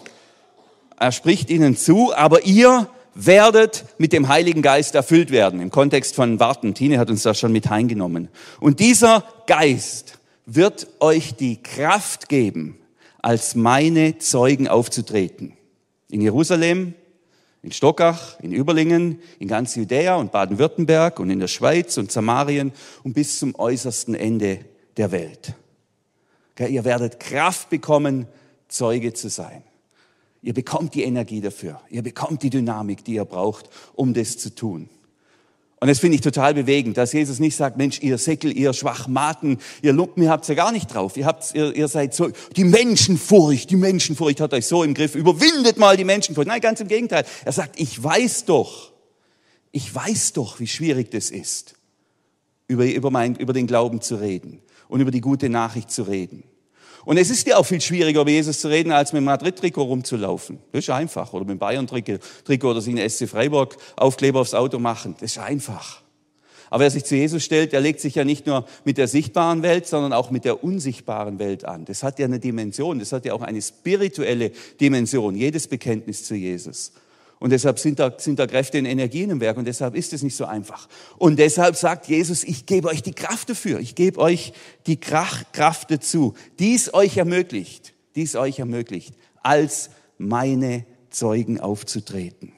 er 0.99 1.13
spricht 1.13 1.51
ihnen 1.51 1.77
zu, 1.77 2.15
aber 2.15 2.45
ihr 2.45 2.89
werdet 3.15 3.85
mit 3.99 4.13
dem 4.13 4.29
Heiligen 4.29 4.63
Geist 4.63 4.95
erfüllt 4.95 5.31
werden. 5.31 5.61
Im 5.61 5.71
Kontext 5.71 6.15
von 6.15 6.39
Warten. 6.39 6.75
Tine 6.75 6.99
hat 6.99 7.11
uns 7.11 7.23
da 7.23 7.35
schon 7.35 7.53
mit 7.53 7.71
eingenommen. 7.71 8.29
Und 8.61 8.81
dieser 8.81 9.25
Geist 9.47 10.19
wird 10.45 10.87
euch 11.01 11.35
die 11.35 11.63
Kraft 11.63 12.29
geben, 12.29 12.79
als 13.21 13.55
meine 13.55 14.19
Zeugen 14.19 14.69
aufzutreten. 14.69 15.55
In 16.11 16.21
Jerusalem, 16.21 16.95
in 17.67 17.73
Stockach, 17.73 18.39
in 18.39 18.53
Überlingen, 18.53 19.19
in 19.41 19.49
ganz 19.49 19.75
Judäa 19.75 20.15
und 20.15 20.31
Baden-Württemberg 20.31 21.19
und 21.19 21.31
in 21.31 21.41
der 21.41 21.49
Schweiz 21.49 21.99
und 21.99 22.13
Samarien 22.13 22.71
und 23.03 23.13
bis 23.13 23.41
zum 23.41 23.57
äußersten 23.57 24.15
Ende 24.15 24.61
der 24.97 25.11
Welt. 25.11 25.53
Ihr 26.61 26.85
werdet 26.85 27.19
Kraft 27.19 27.69
bekommen, 27.69 28.29
Zeuge 28.69 29.15
zu 29.15 29.29
sein. 29.29 29.65
Ihr 30.43 30.55
bekommt 30.55 30.95
die 30.95 31.03
Energie 31.03 31.41
dafür. 31.41 31.81
Ihr 31.91 32.05
bekommt 32.05 32.45
die 32.45 32.51
Dynamik, 32.51 33.05
die 33.05 33.15
ihr 33.15 33.25
braucht, 33.25 33.69
um 33.97 34.15
das 34.15 34.39
zu 34.39 34.55
tun. 34.55 34.89
Und 35.79 35.89
das 35.89 35.99
finde 35.99 36.15
ich 36.15 36.23
total 36.23 36.55
bewegend, 36.55 36.97
dass 36.97 37.13
Jesus 37.13 37.39
nicht 37.39 37.55
sagt, 37.55 37.77
Mensch, 37.77 38.01
ihr 38.01 38.17
Säckel, 38.17 38.57
ihr 38.57 38.73
Schwachmaten, 38.73 39.59
ihr 39.83 39.93
Lumpen, 39.93 40.23
ihr 40.23 40.31
habt's 40.31 40.49
ja 40.49 40.55
gar 40.55 40.73
nicht 40.73 40.95
drauf. 40.95 41.19
Ihr, 41.19 41.27
habt, 41.27 41.55
ihr, 41.55 41.75
ihr 41.77 41.89
seid 41.89 42.15
so, 42.15 42.31
die 42.57 42.65
Menschenfurcht, 42.65 43.71
die 43.71 43.77
Menschenfurcht 43.77 44.41
hat 44.41 44.55
euch 44.55 44.67
so 44.67 44.83
im 44.83 44.95
Griff. 44.95 45.15
Überwindet 45.15 45.77
mal 45.77 45.99
die 45.99 46.05
Menschenfurcht. 46.05 46.49
Nein, 46.49 46.63
ganz 46.63 46.81
im 46.81 46.89
Gegenteil. 46.89 47.27
Er 47.45 47.53
sagt, 47.53 47.79
ich 47.79 48.03
weiß 48.03 48.47
doch, 48.47 48.93
ich 49.71 49.95
weiß 49.95 50.33
doch, 50.33 50.61
wie 50.61 50.67
schwierig 50.67 51.11
das 51.11 51.31
ist, 51.31 51.75
über, 52.69 52.87
über, 52.87 53.11
mein, 53.11 53.37
über 53.37 53.53
den 53.53 53.67
Glauben 53.67 54.01
zu 54.01 54.17
reden 54.17 54.63
und 54.89 55.01
über 55.01 55.11
die 55.11 55.21
gute 55.21 55.51
Nachricht 55.51 55.91
zu 55.91 56.05
reden. 56.05 56.43
Und 57.07 57.19
es 57.19 57.31
ist 57.31 57.47
ja 57.47 57.57
auch 57.57 57.65
viel 57.65 57.81
schwieriger, 57.81 58.23
über 58.23 58.31
Jesus 58.31 58.61
zu 58.61 58.67
reden, 58.69 58.91
als 58.91 59.13
mit 59.13 59.21
dem 59.21 59.27
Madrid-Trikot 59.27 59.85
rumzulaufen. 59.85 60.59
Das 60.73 60.81
ist 60.81 60.91
einfach. 60.91 61.33
Oder 61.33 61.45
mit 61.45 61.53
dem 61.53 61.59
Bayern-Trikot 61.61 62.69
oder 62.69 62.81
sich 62.81 62.99
ein 62.99 63.09
SC 63.09 63.29
Freiburg 63.29 63.77
Aufkleber 63.95 64.41
aufs 64.41 64.55
Auto 64.55 64.81
machen. 64.81 65.15
Das 65.21 65.31
ist 65.31 65.39
einfach. 65.39 66.03
Aber 66.69 66.83
wer 66.83 66.91
sich 66.91 67.05
zu 67.05 67.15
Jesus 67.15 67.45
stellt, 67.45 67.73
der 67.73 67.81
legt 67.81 68.01
sich 68.01 68.17
ja 68.17 68.25
nicht 68.25 68.49
nur 68.49 68.67
mit 68.85 68.99
der 68.99 69.07
sichtbaren 69.07 69.63
Welt, 69.63 69.87
sondern 69.87 70.13
auch 70.13 70.33
mit 70.33 70.45
der 70.45 70.65
unsichtbaren 70.65 71.39
Welt 71.39 71.65
an. 71.65 71.85
Das 71.85 72.03
hat 72.03 72.19
ja 72.19 72.27
eine 72.27 72.41
Dimension, 72.41 72.99
das 72.99 73.13
hat 73.13 73.25
ja 73.25 73.35
auch 73.35 73.43
eine 73.43 73.63
spirituelle 73.63 74.51
Dimension, 74.81 75.37
jedes 75.37 75.69
Bekenntnis 75.69 76.25
zu 76.25 76.35
Jesus. 76.35 76.91
Und 77.39 77.51
deshalb 77.51 77.79
sind 77.79 77.99
da, 77.99 78.13
sind 78.17 78.39
da 78.39 78.47
Kräfte 78.47 78.79
und 78.79 78.87
Energien 78.87 79.31
im 79.31 79.41
Werk 79.41 79.59
und 79.59 79.67
deshalb 79.67 79.95
ist 79.95 80.13
es 80.13 80.23
nicht 80.23 80.37
so 80.37 80.47
einfach. 80.47 80.89
Und 81.19 81.39
deshalb 81.39 81.77
sagt 81.77 82.09
Jesus, 82.09 82.45
ich 82.45 82.65
gebe 82.67 82.89
euch 82.89 83.03
die 83.03 83.13
Kraft 83.13 83.51
dafür, 83.51 83.79
ich 83.79 83.95
gebe 83.95 84.19
euch 84.19 84.53
die 84.87 84.99
Kraft 84.99 85.91
dazu, 85.91 86.35
dies 86.59 86.95
euch 86.95 87.19
ermöglicht, 87.19 87.93
dies 88.15 88.37
euch 88.37 88.59
ermöglicht, 88.59 89.15
als 89.43 89.91
meine 90.17 90.87
Zeugen 91.11 91.61
aufzutreten. 91.61 92.53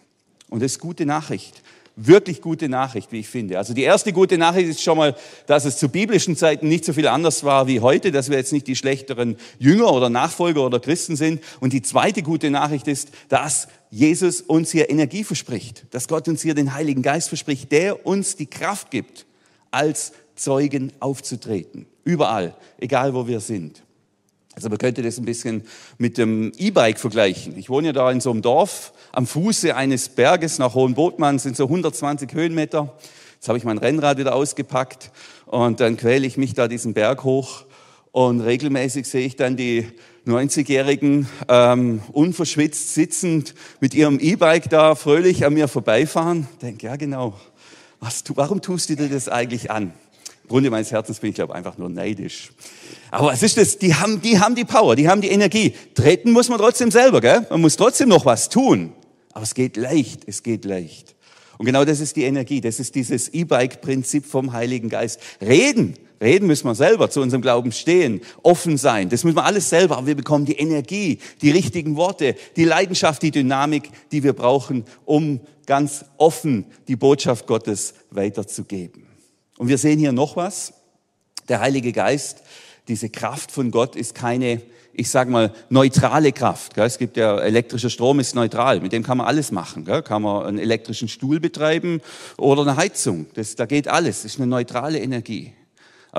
Und 0.49 0.62
das 0.62 0.73
ist 0.73 0.78
gute 0.78 1.06
Nachricht 1.06 1.62
wirklich 1.99 2.40
gute 2.40 2.68
Nachricht, 2.68 3.11
wie 3.12 3.20
ich 3.20 3.28
finde. 3.28 3.58
Also 3.58 3.75
die 3.75 3.82
erste 3.82 4.12
gute 4.12 4.38
Nachricht 4.38 4.68
ist 4.68 4.82
schon 4.82 4.97
mal, 4.97 5.16
dass 5.47 5.64
es 5.64 5.78
zu 5.78 5.88
biblischen 5.88 6.37
Zeiten 6.37 6.68
nicht 6.68 6.85
so 6.85 6.92
viel 6.92 7.08
anders 7.08 7.42
war 7.44 7.66
wie 7.66 7.80
heute, 7.80 8.12
dass 8.12 8.30
wir 8.30 8.38
jetzt 8.38 8.52
nicht 8.52 8.66
die 8.66 8.76
schlechteren 8.76 9.37
Jünger 9.58 9.92
oder 9.92 10.08
Nachfolger 10.08 10.64
oder 10.64 10.80
Christen 10.80 11.16
sind. 11.16 11.42
Und 11.61 11.73
die 11.73 11.82
zweite 11.82 12.23
gute 12.23 12.50
Nachricht 12.50 12.87
ist, 12.87 13.11
dass 13.28 13.68
Jesus 13.90 14.42
uns 14.42 14.71
hier 14.71 14.90
Energie 14.90 15.25
verspricht, 15.25 15.87
dass 15.90 16.09
Gott 16.09 16.28
uns 16.28 16.42
hier 16.42 16.54
den 16.54 16.75
Heiligen 16.75 17.02
Geist 17.02 17.28
verspricht, 17.28 17.73
der 17.73 18.07
uns 18.07 18.37
die 18.37 18.47
Kraft 18.47 18.90
gibt, 18.90 19.26
als 19.71 20.12
Zeugen 20.35 20.92
aufzutreten. 21.00 21.87
Überall, 22.04 22.54
egal 22.78 23.14
wo 23.14 23.26
wir 23.26 23.40
sind. 23.40 23.83
Also 24.54 24.68
man 24.71 24.78
könnte 24.78 25.02
das 25.02 25.18
ein 25.18 25.25
bisschen 25.25 25.62
mit 25.99 26.18
dem 26.18 26.52
E-Bike 26.59 26.99
vergleichen. 26.99 27.57
Ich 27.57 27.71
wohne 27.71 27.88
ja 27.88 27.92
da 27.92 28.11
in 28.11 28.21
so 28.21 28.30
einem 28.30 28.42
Dorf 28.42 28.92
am 29.12 29.26
Fuße 29.26 29.75
eines 29.76 30.09
Berges 30.09 30.59
nach 30.59 30.75
Hohenbotmann, 30.75 31.38
sind 31.38 31.57
so 31.57 31.64
120 31.64 32.33
Höhenmeter. 32.33 32.92
Jetzt 33.35 33.49
habe 33.49 33.57
ich 33.57 33.64
mein 33.64 33.78
Rennrad 33.78 34.18
wieder 34.18 34.35
ausgepackt 34.35 35.12
und 35.47 35.78
dann 35.78 35.97
quäle 35.97 36.26
ich 36.26 36.37
mich 36.37 36.54
da 36.54 36.66
diesen 36.66 36.92
Berg 36.92 37.23
hoch 37.23 37.66
und 38.11 38.40
regelmäßig 38.40 39.07
sehe 39.07 39.25
ich 39.25 39.37
dann 39.37 39.57
die 39.57 39.87
90-Jährigen 40.28 41.28
ähm, 41.49 42.02
unverschwitzt 42.12 42.94
sitzend 42.94 43.54
mit 43.80 43.94
ihrem 43.94 44.20
E-Bike 44.20 44.68
da 44.68 44.94
fröhlich 44.94 45.44
an 45.44 45.54
mir 45.54 45.68
vorbeifahren. 45.68 46.49
Denke, 46.62 46.87
ja 46.87 46.97
genau, 46.97 47.35
was, 48.00 48.23
warum 48.35 48.61
tust 48.61 48.90
du 48.90 48.97
dir 48.97 49.08
das 49.08 49.28
eigentlich 49.28 49.70
an? 49.70 49.92
Im 50.44 50.49
Grunde 50.49 50.70
meines 50.70 50.92
Herzens 50.92 51.20
bin 51.20 51.30
ich, 51.30 51.37
glaube 51.37 51.54
einfach 51.54 51.78
nur 51.78 51.88
neidisch. 51.88 52.52
Aber 53.11 53.28
was 53.28 53.42
ist 53.42 53.56
das? 53.56 53.78
Die 53.78 53.94
haben, 53.94 54.23
die 54.23 54.38
haben 54.38 54.54
die 54.54 54.64
Power, 54.64 54.97
die 54.97 55.08
haben 55.08 55.20
die 55.20 55.28
Energie. 55.28 55.75
Treten 55.94 56.32
muss 56.32 56.49
man 56.49 56.58
trotzdem 56.58 56.90
selber, 56.90 57.20
gell? 57.20 57.47
Man 57.50 57.61
muss 57.61 57.76
trotzdem 57.76 58.08
noch 58.08 58.25
was 58.25 58.49
tun. 58.49 58.92
Aber 59.32 59.42
es 59.42 59.54
geht 59.54 59.76
leicht, 59.76 60.23
es 60.26 60.42
geht 60.42 60.64
leicht. 60.64 61.14
Und 61.58 61.66
genau 61.66 61.85
das 61.85 62.00
ist 62.00 62.16
die 62.16 62.23
Energie, 62.23 62.61
das 62.61 62.80
ist 62.80 62.94
dieses 62.94 63.28
E-Bike-Prinzip 63.28 64.25
vom 64.25 64.52
Heiligen 64.52 64.88
Geist. 64.88 65.20
Reden, 65.40 65.94
reden 66.20 66.46
müssen 66.46 66.66
wir 66.66 66.75
selber, 66.75 67.10
zu 67.10 67.20
unserem 67.20 67.42
Glauben 67.42 67.72
stehen, 67.72 68.20
offen 68.42 68.76
sein, 68.76 69.08
das 69.08 69.25
müssen 69.25 69.37
wir 69.37 69.44
alles 69.44 69.68
selber, 69.68 69.98
aber 69.98 70.06
wir 70.06 70.16
bekommen 70.16 70.44
die 70.44 70.56
Energie, 70.56 71.18
die 71.42 71.50
richtigen 71.50 71.96
Worte, 71.96 72.34
die 72.56 72.64
Leidenschaft, 72.64 73.22
die 73.22 73.30
Dynamik, 73.30 73.90
die 74.12 74.22
wir 74.22 74.32
brauchen, 74.32 74.84
um 75.04 75.40
ganz 75.66 76.04
offen 76.16 76.66
die 76.88 76.96
Botschaft 76.96 77.46
Gottes 77.46 77.94
weiterzugeben. 78.10 79.06
Und 79.58 79.68
wir 79.68 79.78
sehen 79.78 79.98
hier 79.98 80.12
noch 80.12 80.37
was. 80.37 80.72
Der 81.48 81.60
Heilige 81.60 81.92
Geist, 81.92 82.42
diese 82.88 83.10
Kraft 83.10 83.52
von 83.52 83.70
Gott 83.70 83.96
ist 83.96 84.14
keine, 84.14 84.62
ich 84.94 85.10
sage 85.10 85.30
mal, 85.30 85.52
neutrale 85.68 86.32
Kraft. 86.32 86.78
Es 86.78 86.98
gibt 86.98 87.16
ja, 87.16 87.38
elektrischer 87.38 87.90
Strom 87.90 88.20
ist 88.20 88.34
neutral, 88.34 88.80
mit 88.80 88.92
dem 88.92 89.02
kann 89.02 89.18
man 89.18 89.26
alles 89.26 89.52
machen. 89.52 89.84
Kann 89.84 90.22
man 90.22 90.46
einen 90.46 90.58
elektrischen 90.58 91.08
Stuhl 91.08 91.40
betreiben 91.40 92.00
oder 92.38 92.62
eine 92.62 92.76
Heizung. 92.76 93.26
Das, 93.34 93.56
da 93.56 93.66
geht 93.66 93.88
alles, 93.88 94.22
das 94.22 94.32
ist 94.32 94.40
eine 94.40 94.46
neutrale 94.46 94.98
Energie. 94.98 95.52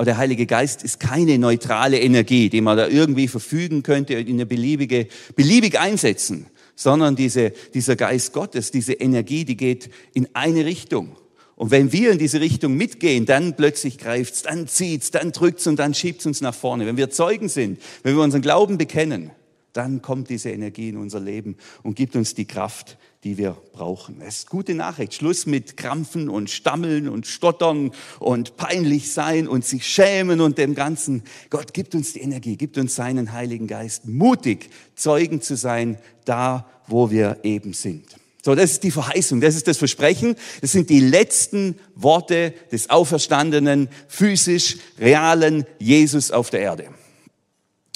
Aber 0.00 0.06
der 0.06 0.16
Heilige 0.16 0.46
Geist 0.46 0.82
ist 0.82 0.98
keine 0.98 1.38
neutrale 1.38 2.00
Energie, 2.00 2.48
die 2.48 2.62
man 2.62 2.78
da 2.78 2.88
irgendwie 2.88 3.28
verfügen 3.28 3.82
könnte 3.82 4.16
und 4.16 4.30
in 4.30 4.36
eine 4.36 4.46
beliebige, 4.46 5.08
beliebig 5.36 5.78
einsetzen, 5.78 6.46
sondern 6.74 7.16
diese, 7.16 7.52
dieser 7.74 7.96
Geist 7.96 8.32
Gottes, 8.32 8.70
diese 8.70 8.94
Energie, 8.94 9.44
die 9.44 9.58
geht 9.58 9.90
in 10.14 10.26
eine 10.32 10.64
Richtung. 10.64 11.16
Und 11.54 11.70
wenn 11.70 11.92
wir 11.92 12.12
in 12.12 12.18
diese 12.18 12.40
Richtung 12.40 12.78
mitgehen, 12.78 13.26
dann 13.26 13.56
plötzlich 13.56 13.98
greift's, 13.98 14.40
dann 14.40 14.68
zieht's, 14.68 15.10
dann 15.10 15.32
drückt's 15.32 15.66
und 15.66 15.78
dann 15.78 15.92
schiebt's 15.92 16.24
uns 16.24 16.40
nach 16.40 16.54
vorne. 16.54 16.86
Wenn 16.86 16.96
wir 16.96 17.10
Zeugen 17.10 17.50
sind, 17.50 17.78
wenn 18.02 18.16
wir 18.16 18.22
unseren 18.22 18.40
Glauben 18.40 18.78
bekennen, 18.78 19.32
dann 19.72 20.02
kommt 20.02 20.30
diese 20.30 20.50
Energie 20.50 20.88
in 20.88 20.96
unser 20.96 21.20
Leben 21.20 21.56
und 21.82 21.94
gibt 21.94 22.16
uns 22.16 22.34
die 22.34 22.46
Kraft, 22.46 22.98
die 23.24 23.36
wir 23.36 23.56
brauchen. 23.72 24.20
Es 24.20 24.38
ist 24.38 24.50
gute 24.50 24.74
Nachricht. 24.74 25.14
Schluss 25.14 25.46
mit 25.46 25.76
Krampfen 25.76 26.28
und 26.28 26.50
Stammeln 26.50 27.08
und 27.08 27.26
Stottern 27.26 27.92
und 28.18 28.56
peinlich 28.56 29.12
sein 29.12 29.46
und 29.46 29.64
sich 29.64 29.86
schämen 29.86 30.40
und 30.40 30.58
dem 30.58 30.74
Ganzen. 30.74 31.22
Gott 31.50 31.74
gibt 31.74 31.94
uns 31.94 32.14
die 32.14 32.20
Energie, 32.20 32.56
gibt 32.56 32.78
uns 32.78 32.94
seinen 32.94 33.32
Heiligen 33.32 33.66
Geist, 33.66 34.06
mutig 34.06 34.70
Zeugen 34.94 35.42
zu 35.42 35.56
sein, 35.56 35.98
da 36.24 36.66
wo 36.86 37.10
wir 37.10 37.38
eben 37.42 37.72
sind. 37.72 38.04
So, 38.42 38.54
das 38.54 38.72
ist 38.72 38.84
die 38.84 38.90
Verheißung, 38.90 39.40
das 39.42 39.54
ist 39.54 39.68
das 39.68 39.76
Versprechen. 39.76 40.34
Das 40.62 40.72
sind 40.72 40.88
die 40.88 41.00
letzten 41.00 41.78
Worte 41.94 42.54
des 42.72 42.88
auferstandenen, 42.88 43.88
physisch 44.08 44.78
realen 44.98 45.66
Jesus 45.78 46.30
auf 46.30 46.48
der 46.48 46.60
Erde. 46.60 46.88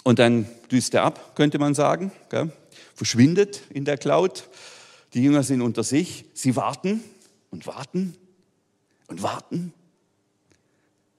Und 0.04 0.18
dann 0.18 0.46
düst 0.70 0.94
er 0.94 1.02
ab, 1.02 1.34
könnte 1.34 1.58
man 1.58 1.74
sagen, 1.74 2.12
gell? 2.28 2.52
verschwindet 2.94 3.62
in 3.70 3.84
der 3.84 3.96
Cloud. 3.96 4.48
Die 5.14 5.22
Jünger 5.22 5.42
sind 5.42 5.62
unter 5.62 5.82
sich, 5.82 6.26
sie 6.34 6.54
warten 6.54 7.02
und 7.50 7.66
warten 7.66 8.16
und 9.08 9.22
warten. 9.22 9.72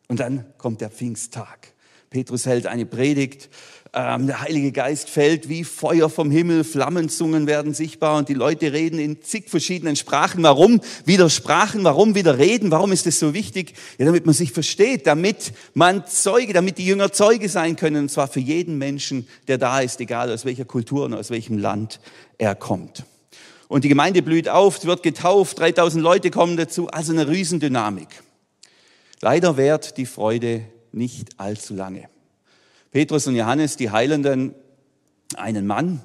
Und 0.08 0.20
dann 0.20 0.46
kommt 0.58 0.82
der 0.82 0.89
Pfingsttag. 0.89 1.74
Petrus 2.10 2.46
hält 2.46 2.68
eine 2.68 2.86
Predigt 2.86 3.50
ähm, 3.96 4.28
der 4.28 4.42
Heilige 4.42 4.74
Geist 4.74 5.10
fällt 5.10 5.48
wie 5.48 5.64
Feuer 5.64 6.10
vom 6.10 6.30
Himmel, 6.30 6.66
Flammenzungen 6.66 7.48
werden 7.48 7.74
sichtbar 7.74 8.18
und 8.18 8.28
die 8.28 8.34
Leute 8.34 8.74
reden 8.74 9.00
in 9.00 9.22
zig 9.22 9.50
verschiedenen 9.50 9.96
Sprachen. 9.96 10.44
Warum 10.44 10.82
wieder 11.06 11.30
Sprachen? 11.30 11.86
Warum 11.86 12.14
wieder 12.14 12.38
reden? 12.38 12.72
Warum 12.72 12.92
ist 12.92 13.06
das 13.06 13.20
so 13.20 13.34
wichtig? 13.34 13.74
Ja, 13.98 14.06
damit 14.06 14.25
man 14.25 14.36
sich 14.36 14.52
versteht, 14.52 15.08
damit 15.08 15.54
man 15.74 16.06
Zeuge, 16.08 16.52
damit 16.52 16.78
die 16.78 16.86
Jünger 16.86 17.14
Zeuge 17.14 17.48
sein 17.48 17.78
können, 17.78 18.04
und 18.04 18.10
zwar 18.10 18.28
für 18.28 18.42
jeden 18.42 18.78
Menschen, 18.78 19.28
der 19.48 19.58
da 19.58 19.80
ist, 19.80 20.02
egal 20.02 20.30
aus 20.30 20.44
welcher 20.44 20.66
Kultur 20.66 21.06
und 21.06 21.14
aus 21.14 21.30
welchem 21.30 21.58
Land 21.58 22.02
er 22.38 22.54
kommt. 22.54 23.06
Und 23.70 23.86
die 23.86 23.90
Gemeinde 23.90 24.22
blüht 24.22 24.50
auf, 24.50 24.84
wird 24.84 25.04
getauft, 25.04 25.58
3000 25.60 26.04
Leute 26.04 26.32
kommen 26.32 26.58
dazu, 26.58 26.88
also 26.90 27.14
eine 27.14 27.30
Riesendynamik. 27.30 28.10
Leider 29.22 29.56
währt 29.56 29.98
die 29.98 30.06
Freude 30.06 30.66
nicht 30.92 31.40
allzu 31.40 31.74
lange. 31.74 32.10
Petrus 32.96 33.28
und 33.28 33.36
Johannes, 33.36 33.75
die 33.75 33.92
Heilenden, 33.92 34.56
einen 35.36 35.68
Mann, 35.68 36.02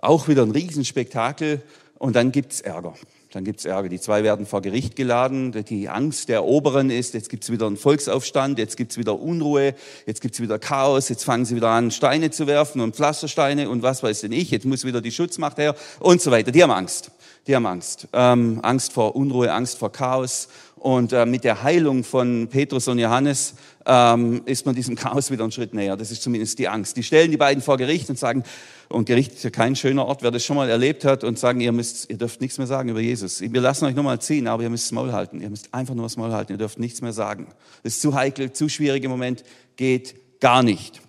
auch 0.00 0.26
wieder 0.26 0.42
ein 0.42 0.50
Riesenspektakel 0.50 1.62
und 2.00 2.16
dann 2.16 2.32
gibt's 2.32 2.60
Ärger. 2.60 2.94
Dann 3.30 3.44
gibt's 3.44 3.64
Ärger. 3.64 3.88
Die 3.88 4.00
zwei 4.00 4.24
werden 4.24 4.44
vor 4.44 4.60
Gericht 4.60 4.96
geladen. 4.96 5.52
Die 5.52 5.88
Angst 5.88 6.28
der 6.28 6.44
Oberen 6.44 6.90
ist, 6.90 7.14
jetzt 7.14 7.30
gibt's 7.30 7.52
wieder 7.52 7.68
einen 7.68 7.76
Volksaufstand, 7.76 8.58
jetzt 8.58 8.76
gibt's 8.76 8.98
wieder 8.98 9.20
Unruhe, 9.20 9.76
jetzt 10.04 10.20
gibt's 10.20 10.40
wieder 10.40 10.58
Chaos, 10.58 11.08
jetzt 11.10 11.22
fangen 11.22 11.44
sie 11.44 11.54
wieder 11.54 11.68
an, 11.68 11.92
Steine 11.92 12.32
zu 12.32 12.48
werfen 12.48 12.80
und 12.80 12.96
Pflastersteine 12.96 13.70
und 13.70 13.84
was 13.84 14.02
weiß 14.02 14.22
denn 14.22 14.32
ich, 14.32 14.50
jetzt 14.50 14.66
muss 14.66 14.84
wieder 14.84 15.00
die 15.00 15.12
Schutzmacht 15.12 15.58
her 15.58 15.76
und 16.00 16.20
so 16.20 16.32
weiter. 16.32 16.50
Die 16.50 16.60
haben 16.60 16.72
Angst. 16.72 17.12
Die 17.46 17.54
haben 17.54 17.66
Angst. 17.66 18.08
Ähm, 18.12 18.58
Angst 18.62 18.92
vor 18.92 19.14
Unruhe, 19.14 19.52
Angst 19.52 19.78
vor 19.78 19.92
Chaos. 19.92 20.48
Und 20.82 21.12
äh, 21.12 21.26
mit 21.26 21.44
der 21.44 21.62
Heilung 21.62 22.02
von 22.02 22.48
Petrus 22.48 22.88
und 22.88 22.98
Johannes 22.98 23.54
ähm, 23.86 24.42
ist 24.46 24.66
man 24.66 24.74
diesem 24.74 24.96
Chaos 24.96 25.30
wieder 25.30 25.44
einen 25.44 25.52
Schritt 25.52 25.74
näher. 25.74 25.96
Das 25.96 26.10
ist 26.10 26.24
zumindest 26.24 26.58
die 26.58 26.66
Angst. 26.66 26.96
Die 26.96 27.04
stellen 27.04 27.30
die 27.30 27.36
beiden 27.36 27.62
vor 27.62 27.76
Gericht 27.76 28.10
und 28.10 28.18
sagen, 28.18 28.42
und 28.88 29.04
Gericht 29.04 29.32
ist 29.32 29.44
ja 29.44 29.50
kein 29.50 29.76
schöner 29.76 30.04
Ort, 30.06 30.24
wer 30.24 30.32
das 30.32 30.44
schon 30.44 30.56
mal 30.56 30.68
erlebt 30.68 31.04
hat, 31.04 31.22
und 31.22 31.38
sagen, 31.38 31.60
ihr 31.60 31.70
müsst, 31.70 32.10
ihr 32.10 32.18
dürft 32.18 32.40
nichts 32.40 32.58
mehr 32.58 32.66
sagen 32.66 32.88
über 32.88 32.98
Jesus. 32.98 33.40
Wir 33.40 33.60
lassen 33.60 33.84
euch 33.84 33.94
nochmal 33.94 34.20
ziehen, 34.20 34.48
aber 34.48 34.64
ihr 34.64 34.70
müsst 34.70 34.86
das 34.86 34.90
Maul 34.90 35.12
halten. 35.12 35.40
Ihr 35.40 35.50
müsst 35.50 35.72
einfach 35.72 35.94
nur 35.94 36.04
das 36.04 36.16
Maul 36.16 36.32
halten. 36.32 36.50
Ihr 36.50 36.58
dürft 36.58 36.80
nichts 36.80 37.00
mehr 37.00 37.12
sagen. 37.12 37.46
Das 37.84 37.92
ist 37.92 38.02
zu 38.02 38.16
heikel, 38.16 38.52
zu 38.52 38.68
schwierig 38.68 39.04
im 39.04 39.12
Moment, 39.12 39.44
geht 39.76 40.40
gar 40.40 40.64
nicht. 40.64 41.00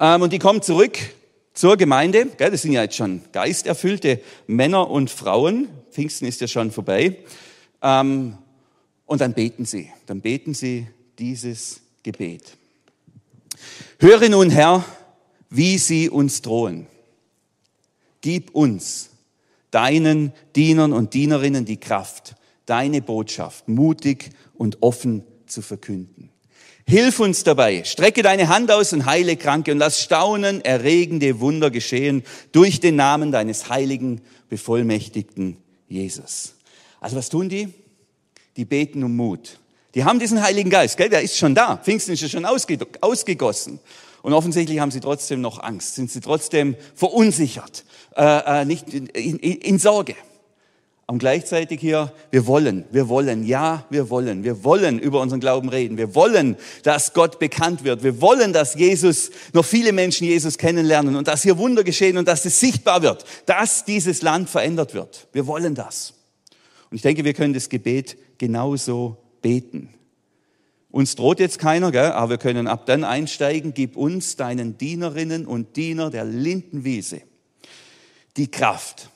Ähm, 0.00 0.22
und 0.22 0.32
die 0.32 0.40
kommen 0.40 0.60
zurück 0.60 0.98
zur 1.54 1.76
Gemeinde. 1.76 2.26
Gell, 2.36 2.50
das 2.50 2.62
sind 2.62 2.72
ja 2.72 2.82
jetzt 2.82 2.96
schon 2.96 3.20
geisterfüllte 3.30 4.20
Männer 4.48 4.90
und 4.90 5.08
Frauen. 5.08 5.68
Pfingsten 5.92 6.26
ist 6.26 6.40
ja 6.40 6.48
schon 6.48 6.72
vorbei. 6.72 7.16
Ähm, 7.82 8.38
und 9.06 9.20
dann 9.20 9.34
beten 9.34 9.64
sie. 9.64 9.90
Dann 10.06 10.20
beten 10.20 10.54
sie 10.54 10.86
dieses 11.18 11.80
Gebet. 12.02 12.56
Höre 13.98 14.28
nun, 14.28 14.50
Herr, 14.50 14.84
wie 15.50 15.78
sie 15.78 16.08
uns 16.08 16.42
drohen. 16.42 16.86
Gib 18.20 18.54
uns, 18.54 19.10
deinen 19.70 20.32
Dienern 20.54 20.92
und 20.92 21.14
Dienerinnen, 21.14 21.64
die 21.64 21.78
Kraft, 21.78 22.34
deine 22.66 23.02
Botschaft 23.02 23.68
mutig 23.68 24.30
und 24.54 24.82
offen 24.82 25.24
zu 25.46 25.62
verkünden. 25.62 26.30
Hilf 26.86 27.20
uns 27.20 27.44
dabei, 27.44 27.84
strecke 27.84 28.22
deine 28.22 28.48
Hand 28.48 28.70
aus 28.70 28.92
und 28.92 29.06
heile 29.06 29.36
Kranke 29.36 29.72
und 29.72 29.78
lass 29.78 30.02
staunen 30.02 30.64
erregende 30.64 31.40
Wunder 31.40 31.70
geschehen 31.70 32.24
durch 32.52 32.80
den 32.80 32.96
Namen 32.96 33.32
deines 33.32 33.68
heiligen, 33.68 34.22
bevollmächtigten 34.48 35.56
Jesus. 35.88 36.54
Also 37.00 37.16
was 37.16 37.28
tun 37.28 37.48
die? 37.48 37.72
Die 38.56 38.64
beten 38.64 39.02
um 39.02 39.16
Mut. 39.16 39.58
Die 39.94 40.04
haben 40.04 40.20
diesen 40.20 40.42
Heiligen 40.42 40.70
Geist, 40.70 40.96
gell? 40.96 41.08
der 41.08 41.22
ist 41.22 41.36
schon 41.36 41.54
da. 41.54 41.76
Pfingsten 41.76 42.12
ist 42.12 42.20
ja 42.22 42.28
schon 42.28 42.44
ausgegossen. 42.44 43.80
Und 44.22 44.32
offensichtlich 44.34 44.78
haben 44.78 44.90
sie 44.90 45.00
trotzdem 45.00 45.40
noch 45.40 45.62
Angst, 45.62 45.94
sind 45.94 46.10
sie 46.10 46.20
trotzdem 46.20 46.76
verunsichert, 46.94 47.84
äh, 48.16 48.60
äh, 48.60 48.64
nicht 48.64 48.92
in, 48.92 49.06
in, 49.06 49.38
in 49.38 49.78
Sorge. 49.78 50.14
Und 51.06 51.18
gleichzeitig 51.18 51.80
hier, 51.80 52.12
wir 52.30 52.46
wollen, 52.46 52.84
wir 52.92 53.08
wollen, 53.08 53.44
ja, 53.44 53.84
wir 53.90 54.10
wollen, 54.10 54.44
wir 54.44 54.62
wollen 54.62 55.00
über 55.00 55.20
unseren 55.20 55.40
Glauben 55.40 55.68
reden. 55.68 55.96
Wir 55.96 56.14
wollen, 56.14 56.56
dass 56.84 57.14
Gott 57.14 57.40
bekannt 57.40 57.82
wird. 57.82 58.04
Wir 58.04 58.20
wollen, 58.20 58.52
dass 58.52 58.74
Jesus, 58.74 59.30
noch 59.52 59.64
viele 59.64 59.92
Menschen 59.92 60.24
Jesus 60.28 60.56
kennenlernen 60.56 61.16
und 61.16 61.26
dass 61.26 61.42
hier 61.42 61.58
Wunder 61.58 61.82
geschehen 61.82 62.16
und 62.16 62.28
dass 62.28 62.44
es 62.44 62.60
sichtbar 62.60 63.02
wird, 63.02 63.24
dass 63.46 63.84
dieses 63.84 64.22
Land 64.22 64.48
verändert 64.48 64.94
wird. 64.94 65.26
Wir 65.32 65.48
wollen 65.48 65.74
das. 65.74 66.14
Und 66.90 66.96
ich 66.96 67.02
denke, 67.02 67.24
wir 67.24 67.34
können 67.34 67.54
das 67.54 67.68
Gebet 67.68 68.16
genauso 68.38 69.18
beten. 69.42 69.90
Uns 70.90 71.14
droht 71.14 71.38
jetzt 71.38 71.60
keiner, 71.60 71.92
gell? 71.92 72.10
aber 72.12 72.30
wir 72.30 72.38
können 72.38 72.66
ab 72.66 72.84
dann 72.86 73.04
einsteigen. 73.04 73.74
Gib 73.74 73.96
uns, 73.96 74.34
deinen 74.34 74.76
Dienerinnen 74.76 75.46
und 75.46 75.76
Diener 75.76 76.10
der 76.10 76.24
Lindenwiese, 76.24 77.22
die 78.36 78.50
Kraft, 78.50 79.10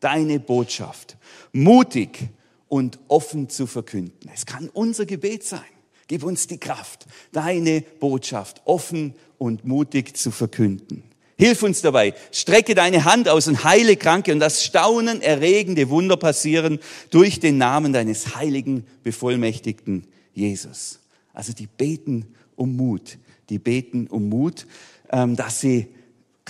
deine 0.00 0.40
Botschaft, 0.40 1.18
mutig 1.52 2.30
und 2.68 2.98
offen 3.08 3.50
zu 3.50 3.66
verkünden. 3.66 4.30
Es 4.32 4.46
kann 4.46 4.70
unser 4.70 5.04
Gebet 5.04 5.44
sein. 5.44 5.60
Gib 6.06 6.24
uns 6.24 6.46
die 6.46 6.58
Kraft, 6.58 7.06
deine 7.32 7.82
Botschaft 7.82 8.62
offen 8.64 9.14
und 9.36 9.64
mutig 9.64 10.16
zu 10.16 10.30
verkünden. 10.30 11.04
Hilf 11.40 11.62
uns 11.62 11.80
dabei. 11.80 12.12
Strecke 12.32 12.74
deine 12.74 13.06
Hand 13.06 13.26
aus 13.26 13.48
und 13.48 13.64
heile 13.64 13.96
Kranke 13.96 14.30
und 14.30 14.40
das 14.40 14.62
Staunen 14.62 15.22
erregende 15.22 15.88
Wunder 15.88 16.18
passieren 16.18 16.80
durch 17.08 17.40
den 17.40 17.56
Namen 17.56 17.94
deines 17.94 18.36
heiligen, 18.36 18.86
bevollmächtigten 19.04 20.06
Jesus. 20.34 21.00
Also 21.32 21.54
die 21.54 21.66
beten 21.66 22.34
um 22.56 22.76
Mut. 22.76 23.16
Die 23.48 23.58
beten 23.58 24.06
um 24.06 24.28
Mut, 24.28 24.66
ähm, 25.10 25.34
dass 25.34 25.60
sie 25.60 25.88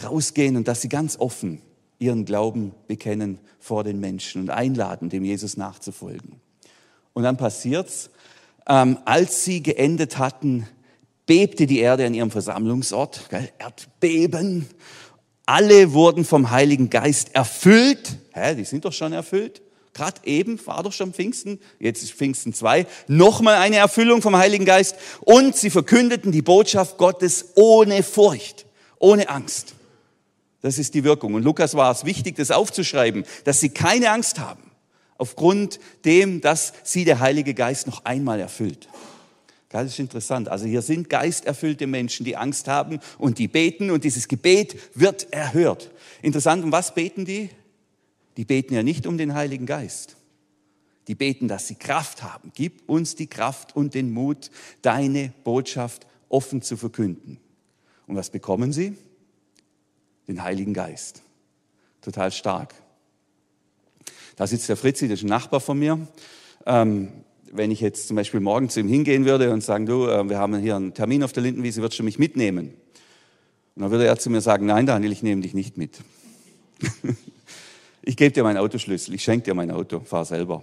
rausgehen 0.02 0.56
und 0.56 0.66
dass 0.66 0.82
sie 0.82 0.88
ganz 0.88 1.16
offen 1.20 1.62
ihren 2.00 2.24
Glauben 2.24 2.72
bekennen 2.88 3.38
vor 3.60 3.84
den 3.84 4.00
Menschen 4.00 4.42
und 4.42 4.50
einladen, 4.50 5.08
dem 5.08 5.22
Jesus 5.22 5.56
nachzufolgen. 5.56 6.40
Und 7.12 7.22
dann 7.22 7.36
passiert's, 7.36 8.10
ähm, 8.66 8.98
als 9.04 9.44
sie 9.44 9.62
geendet 9.62 10.18
hatten, 10.18 10.66
bebte 11.30 11.68
die 11.68 11.78
Erde 11.78 12.06
an 12.06 12.12
ihrem 12.12 12.32
Versammlungsort, 12.32 13.30
gell? 13.30 13.52
Erdbeben. 13.56 14.66
Alle 15.46 15.92
wurden 15.92 16.24
vom 16.24 16.50
Heiligen 16.50 16.90
Geist 16.90 17.36
erfüllt. 17.36 18.16
Hä, 18.32 18.56
die 18.56 18.64
sind 18.64 18.84
doch 18.84 18.92
schon 18.92 19.12
erfüllt. 19.12 19.62
Gerade 19.92 20.20
eben 20.24 20.58
war 20.66 20.82
doch 20.82 20.92
schon 20.92 21.12
Pfingsten, 21.12 21.60
jetzt 21.78 22.02
ist 22.02 22.14
Pfingsten 22.14 22.52
2, 22.52 22.84
nochmal 23.06 23.54
eine 23.58 23.76
Erfüllung 23.76 24.22
vom 24.22 24.34
Heiligen 24.34 24.64
Geist. 24.64 24.96
Und 25.20 25.54
sie 25.54 25.70
verkündeten 25.70 26.32
die 26.32 26.42
Botschaft 26.42 26.98
Gottes 26.98 27.50
ohne 27.54 28.02
Furcht, 28.02 28.66
ohne 28.98 29.28
Angst. 29.28 29.74
Das 30.62 30.78
ist 30.78 30.94
die 30.94 31.04
Wirkung. 31.04 31.34
Und 31.34 31.44
Lukas 31.44 31.76
war 31.76 31.92
es 31.92 32.04
wichtig, 32.04 32.34
das 32.34 32.50
aufzuschreiben, 32.50 33.24
dass 33.44 33.60
sie 33.60 33.68
keine 33.68 34.10
Angst 34.10 34.40
haben, 34.40 34.72
aufgrund 35.16 35.78
dem, 36.04 36.40
dass 36.40 36.72
sie 36.82 37.04
der 37.04 37.20
Heilige 37.20 37.54
Geist 37.54 37.86
noch 37.86 38.04
einmal 38.04 38.40
erfüllt. 38.40 38.88
Das 39.70 39.86
ist 39.86 40.00
interessant. 40.00 40.48
Also 40.48 40.66
hier 40.66 40.82
sind 40.82 41.08
geisterfüllte 41.08 41.86
Menschen, 41.86 42.24
die 42.24 42.36
Angst 42.36 42.66
haben 42.66 42.98
und 43.18 43.38
die 43.38 43.46
beten 43.46 43.90
und 43.90 44.02
dieses 44.02 44.26
Gebet 44.26 44.76
wird 44.94 45.32
erhört. 45.32 45.92
Interessant, 46.22 46.64
um 46.64 46.72
was 46.72 46.92
beten 46.92 47.24
die? 47.24 47.50
Die 48.36 48.44
beten 48.44 48.74
ja 48.74 48.82
nicht 48.82 49.06
um 49.06 49.16
den 49.16 49.34
Heiligen 49.34 49.66
Geist. 49.66 50.16
Die 51.06 51.14
beten, 51.14 51.46
dass 51.46 51.68
sie 51.68 51.76
Kraft 51.76 52.24
haben. 52.24 52.50
Gib 52.54 52.88
uns 52.88 53.14
die 53.14 53.28
Kraft 53.28 53.76
und 53.76 53.94
den 53.94 54.10
Mut, 54.12 54.50
deine 54.82 55.32
Botschaft 55.44 56.06
offen 56.28 56.62
zu 56.62 56.76
verkünden. 56.76 57.38
Und 58.08 58.16
was 58.16 58.30
bekommen 58.30 58.72
sie? 58.72 58.96
Den 60.26 60.42
Heiligen 60.42 60.74
Geist. 60.74 61.22
Total 62.00 62.32
stark. 62.32 62.74
Da 64.34 64.48
sitzt 64.48 64.68
der 64.68 64.76
Fritzi, 64.76 65.06
das 65.06 65.20
ist 65.20 65.24
ein 65.24 65.28
Nachbar 65.28 65.60
von 65.60 65.78
mir. 65.78 66.08
Ähm, 66.66 67.19
wenn 67.52 67.70
ich 67.70 67.80
jetzt 67.80 68.08
zum 68.08 68.16
Beispiel 68.16 68.40
morgen 68.40 68.68
zu 68.68 68.80
ihm 68.80 68.88
hingehen 68.88 69.24
würde 69.24 69.52
und 69.52 69.62
sagen, 69.62 69.86
du, 69.86 70.06
äh, 70.06 70.28
wir 70.28 70.38
haben 70.38 70.56
hier 70.58 70.76
einen 70.76 70.94
Termin 70.94 71.22
auf 71.22 71.32
der 71.32 71.42
Lindenwiese, 71.42 71.82
würdest 71.82 71.98
du 71.98 72.04
mich 72.04 72.18
mitnehmen? 72.18 72.74
Und 73.74 73.82
dann 73.82 73.90
würde 73.90 74.06
er 74.06 74.18
zu 74.18 74.30
mir 74.30 74.40
sagen, 74.40 74.66
nein 74.66 74.86
Daniel, 74.86 75.12
ich 75.12 75.22
nehme 75.22 75.42
dich 75.42 75.54
nicht 75.54 75.76
mit. 75.76 75.98
ich 78.02 78.16
gebe 78.16 78.32
dir 78.32 78.42
meinen 78.42 78.58
Autoschlüssel, 78.58 79.14
ich 79.14 79.22
schenke 79.22 79.44
dir 79.44 79.54
mein 79.54 79.70
Auto, 79.70 80.00
fahr 80.00 80.24
selber. 80.24 80.62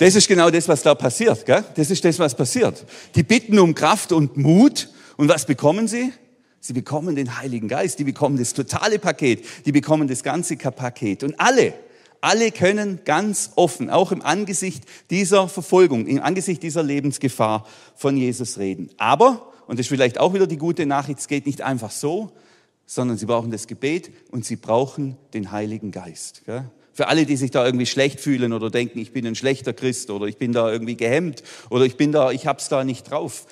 Das 0.00 0.14
ist 0.14 0.28
genau 0.28 0.48
das, 0.48 0.66
was 0.66 0.82
da 0.82 0.94
passiert. 0.94 1.44
Gell? 1.44 1.62
Das 1.74 1.90
ist 1.90 2.02
das, 2.02 2.18
was 2.18 2.34
passiert. 2.34 2.86
Die 3.14 3.22
bitten 3.22 3.58
um 3.58 3.74
Kraft 3.74 4.12
und 4.12 4.34
Mut. 4.38 4.88
Und 5.18 5.28
was 5.28 5.44
bekommen 5.44 5.88
sie? 5.88 6.10
Sie 6.58 6.72
bekommen 6.72 7.16
den 7.16 7.36
Heiligen 7.36 7.68
Geist. 7.68 7.98
Die 7.98 8.04
bekommen 8.04 8.38
das 8.38 8.54
totale 8.54 8.98
Paket. 8.98 9.44
Die 9.66 9.72
bekommen 9.72 10.08
das 10.08 10.22
ganze 10.22 10.56
Paket. 10.56 11.22
Und 11.22 11.38
alle, 11.38 11.74
alle 12.20 12.52
können 12.52 13.00
ganz 13.04 13.52
offen, 13.56 13.90
auch 13.90 14.12
im 14.12 14.22
Angesicht 14.22 14.84
dieser 15.10 15.48
Verfolgung, 15.48 16.06
im 16.06 16.22
Angesicht 16.22 16.62
dieser 16.62 16.82
Lebensgefahr 16.82 17.66
von 17.94 18.16
Jesus 18.16 18.58
reden. 18.58 18.90
Aber, 18.98 19.52
und 19.66 19.78
das 19.78 19.84
ist 19.84 19.88
vielleicht 19.88 20.18
auch 20.18 20.34
wieder 20.34 20.46
die 20.46 20.58
gute 20.58 20.86
Nachricht, 20.86 21.20
es 21.20 21.28
geht 21.28 21.46
nicht 21.46 21.62
einfach 21.62 21.90
so, 21.90 22.32
sondern 22.86 23.16
sie 23.16 23.26
brauchen 23.26 23.50
das 23.50 23.66
Gebet 23.66 24.10
und 24.30 24.44
sie 24.44 24.56
brauchen 24.56 25.16
den 25.32 25.52
Heiligen 25.52 25.92
Geist. 25.92 26.42
Für 26.92 27.06
alle, 27.06 27.24
die 27.24 27.36
sich 27.36 27.50
da 27.50 27.64
irgendwie 27.64 27.86
schlecht 27.86 28.20
fühlen 28.20 28.52
oder 28.52 28.68
denken, 28.68 28.98
ich 28.98 29.12
bin 29.12 29.26
ein 29.26 29.36
schlechter 29.36 29.72
Christ 29.72 30.10
oder 30.10 30.26
ich 30.26 30.38
bin 30.38 30.52
da 30.52 30.70
irgendwie 30.70 30.96
gehemmt 30.96 31.42
oder 31.70 31.84
ich 31.84 31.96
bin 31.96 32.12
da, 32.12 32.32
ich 32.32 32.46
hab's 32.46 32.68
da 32.68 32.84
nicht 32.84 33.10
drauf. 33.10 33.46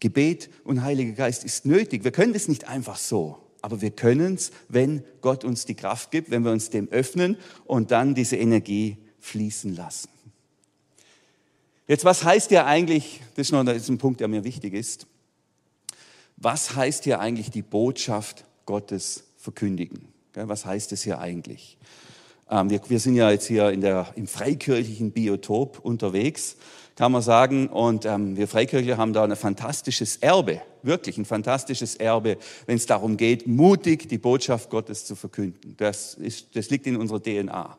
Gebet 0.00 0.50
und 0.64 0.82
Heiliger 0.82 1.12
Geist 1.12 1.44
ist 1.44 1.66
nötig. 1.66 2.04
Wir 2.04 2.12
können 2.12 2.32
das 2.32 2.48
nicht 2.48 2.68
einfach 2.68 2.96
so, 2.96 3.38
aber 3.62 3.80
wir 3.80 3.90
können 3.90 4.34
es, 4.34 4.52
wenn 4.68 5.02
Gott 5.20 5.44
uns 5.44 5.64
die 5.64 5.74
Kraft 5.74 6.10
gibt, 6.10 6.30
wenn 6.30 6.44
wir 6.44 6.52
uns 6.52 6.70
dem 6.70 6.88
öffnen 6.88 7.36
und 7.64 7.90
dann 7.90 8.14
diese 8.14 8.36
Energie 8.36 8.96
fließen 9.20 9.74
lassen. 9.74 10.08
Jetzt, 11.88 12.04
was 12.04 12.24
heißt 12.24 12.50
ja 12.50 12.66
eigentlich, 12.66 13.20
das 13.34 13.48
ist 13.48 13.52
noch 13.52 13.66
ein 13.66 13.98
Punkt, 13.98 14.20
der 14.20 14.28
mir 14.28 14.44
wichtig 14.44 14.74
ist, 14.74 15.06
was 16.36 16.74
heißt 16.76 17.04
hier 17.04 17.20
eigentlich 17.20 17.50
die 17.50 17.62
Botschaft 17.62 18.44
Gottes 18.66 19.24
verkündigen? 19.36 20.08
Was 20.34 20.66
heißt 20.66 20.92
es 20.92 21.02
hier 21.02 21.18
eigentlich? 21.18 21.78
Ähm, 22.50 22.68
wir, 22.70 23.00
sind 23.00 23.14
ja 23.14 23.30
jetzt 23.30 23.46
hier 23.46 23.70
in 23.70 23.80
der, 23.80 24.12
im 24.16 24.26
freikirchlichen 24.26 25.12
Biotop 25.12 25.78
unterwegs, 25.78 26.56
kann 26.96 27.12
man 27.12 27.22
sagen. 27.22 27.68
Und 27.68 28.04
ähm, 28.04 28.36
wir 28.36 28.48
Freikirchler 28.48 28.96
haben 28.96 29.12
da 29.12 29.24
ein 29.24 29.36
fantastisches 29.36 30.16
Erbe, 30.16 30.60
wirklich 30.82 31.18
ein 31.18 31.24
fantastisches 31.24 31.94
Erbe, 31.94 32.38
wenn 32.66 32.76
es 32.76 32.86
darum 32.86 33.16
geht, 33.16 33.46
mutig 33.46 34.08
die 34.08 34.18
Botschaft 34.18 34.70
Gottes 34.70 35.04
zu 35.04 35.14
verkünden. 35.14 35.74
Das, 35.76 36.14
ist, 36.14 36.56
das 36.56 36.70
liegt 36.70 36.86
in 36.86 36.96
unserer 36.96 37.22
DNA 37.22 37.78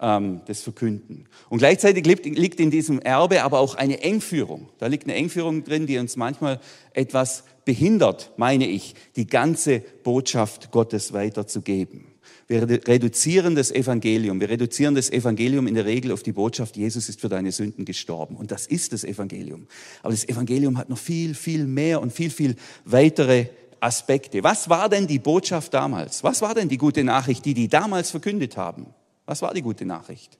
ähm, 0.00 0.40
das 0.46 0.62
Verkünden. 0.62 1.26
Und 1.48 1.58
gleichzeitig 1.58 2.06
liegt, 2.06 2.26
liegt 2.26 2.60
in 2.60 2.70
diesem 2.70 3.00
Erbe 3.00 3.42
aber 3.42 3.60
auch 3.60 3.74
eine 3.74 4.02
Engführung. 4.02 4.68
Da 4.78 4.86
liegt 4.86 5.04
eine 5.04 5.14
Engführung 5.14 5.64
drin, 5.64 5.86
die 5.86 5.98
uns 5.98 6.16
manchmal 6.16 6.60
etwas 6.92 7.44
behindert, 7.64 8.32
meine 8.36 8.66
ich, 8.66 8.94
die 9.16 9.26
ganze 9.26 9.80
Botschaft 9.80 10.70
Gottes 10.70 11.12
weiterzugeben. 11.12 12.06
Wir 12.50 12.68
reduzieren 12.68 13.54
das 13.54 13.70
Evangelium. 13.70 14.40
Wir 14.40 14.48
reduzieren 14.48 14.96
das 14.96 15.08
Evangelium 15.08 15.68
in 15.68 15.76
der 15.76 15.84
Regel 15.84 16.10
auf 16.10 16.24
die 16.24 16.32
Botschaft, 16.32 16.76
Jesus 16.76 17.08
ist 17.08 17.20
für 17.20 17.28
deine 17.28 17.52
Sünden 17.52 17.84
gestorben. 17.84 18.34
Und 18.34 18.50
das 18.50 18.66
ist 18.66 18.92
das 18.92 19.04
Evangelium. 19.04 19.68
Aber 20.02 20.10
das 20.10 20.28
Evangelium 20.28 20.76
hat 20.76 20.88
noch 20.88 20.98
viel, 20.98 21.36
viel 21.36 21.64
mehr 21.64 22.02
und 22.02 22.12
viel, 22.12 22.28
viel 22.28 22.56
weitere 22.84 23.46
Aspekte. 23.78 24.42
Was 24.42 24.68
war 24.68 24.88
denn 24.88 25.06
die 25.06 25.20
Botschaft 25.20 25.72
damals? 25.72 26.24
Was 26.24 26.42
war 26.42 26.52
denn 26.56 26.68
die 26.68 26.76
gute 26.76 27.04
Nachricht, 27.04 27.44
die 27.44 27.54
die 27.54 27.68
damals 27.68 28.10
verkündet 28.10 28.56
haben? 28.56 28.86
Was 29.26 29.42
war 29.42 29.54
die 29.54 29.62
gute 29.62 29.84
Nachricht 29.84 30.36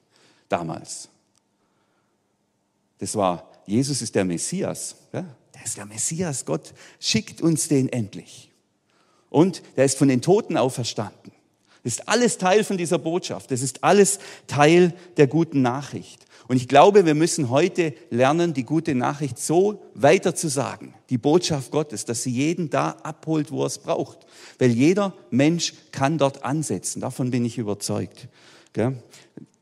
damals? 0.48 1.10
Das 2.98 3.14
war, 3.14 3.52
Jesus 3.66 4.02
ist 4.02 4.16
der 4.16 4.24
Messias. 4.24 4.96
Ja? 5.12 5.26
Der 5.54 5.64
ist 5.64 5.76
der 5.76 5.86
Messias. 5.86 6.44
Gott 6.44 6.74
schickt 6.98 7.40
uns 7.40 7.68
den 7.68 7.88
endlich. 7.88 8.50
Und 9.28 9.62
der 9.76 9.84
ist 9.84 9.96
von 9.96 10.08
den 10.08 10.22
Toten 10.22 10.56
auferstanden. 10.56 11.29
Das 11.82 11.94
ist 11.94 12.08
alles 12.08 12.38
Teil 12.38 12.64
von 12.64 12.76
dieser 12.76 12.98
Botschaft. 12.98 13.50
Das 13.50 13.62
ist 13.62 13.82
alles 13.82 14.18
Teil 14.46 14.92
der 15.16 15.26
guten 15.26 15.62
Nachricht. 15.62 16.26
Und 16.46 16.56
ich 16.56 16.66
glaube, 16.66 17.06
wir 17.06 17.14
müssen 17.14 17.48
heute 17.48 17.94
lernen, 18.10 18.54
die 18.54 18.64
gute 18.64 18.94
Nachricht 18.96 19.38
so 19.38 19.82
weiter 19.94 20.34
zu 20.34 20.48
sagen, 20.48 20.94
die 21.08 21.16
Botschaft 21.16 21.70
Gottes, 21.70 22.04
dass 22.04 22.24
sie 22.24 22.32
jeden 22.32 22.70
da 22.70 22.90
abholt, 23.04 23.52
wo 23.52 23.62
er 23.62 23.68
es 23.68 23.78
braucht. 23.78 24.26
Weil 24.58 24.70
jeder 24.70 25.14
Mensch 25.30 25.74
kann 25.92 26.18
dort 26.18 26.44
ansetzen. 26.44 27.00
Davon 27.00 27.30
bin 27.30 27.44
ich 27.44 27.56
überzeugt. 27.56 28.26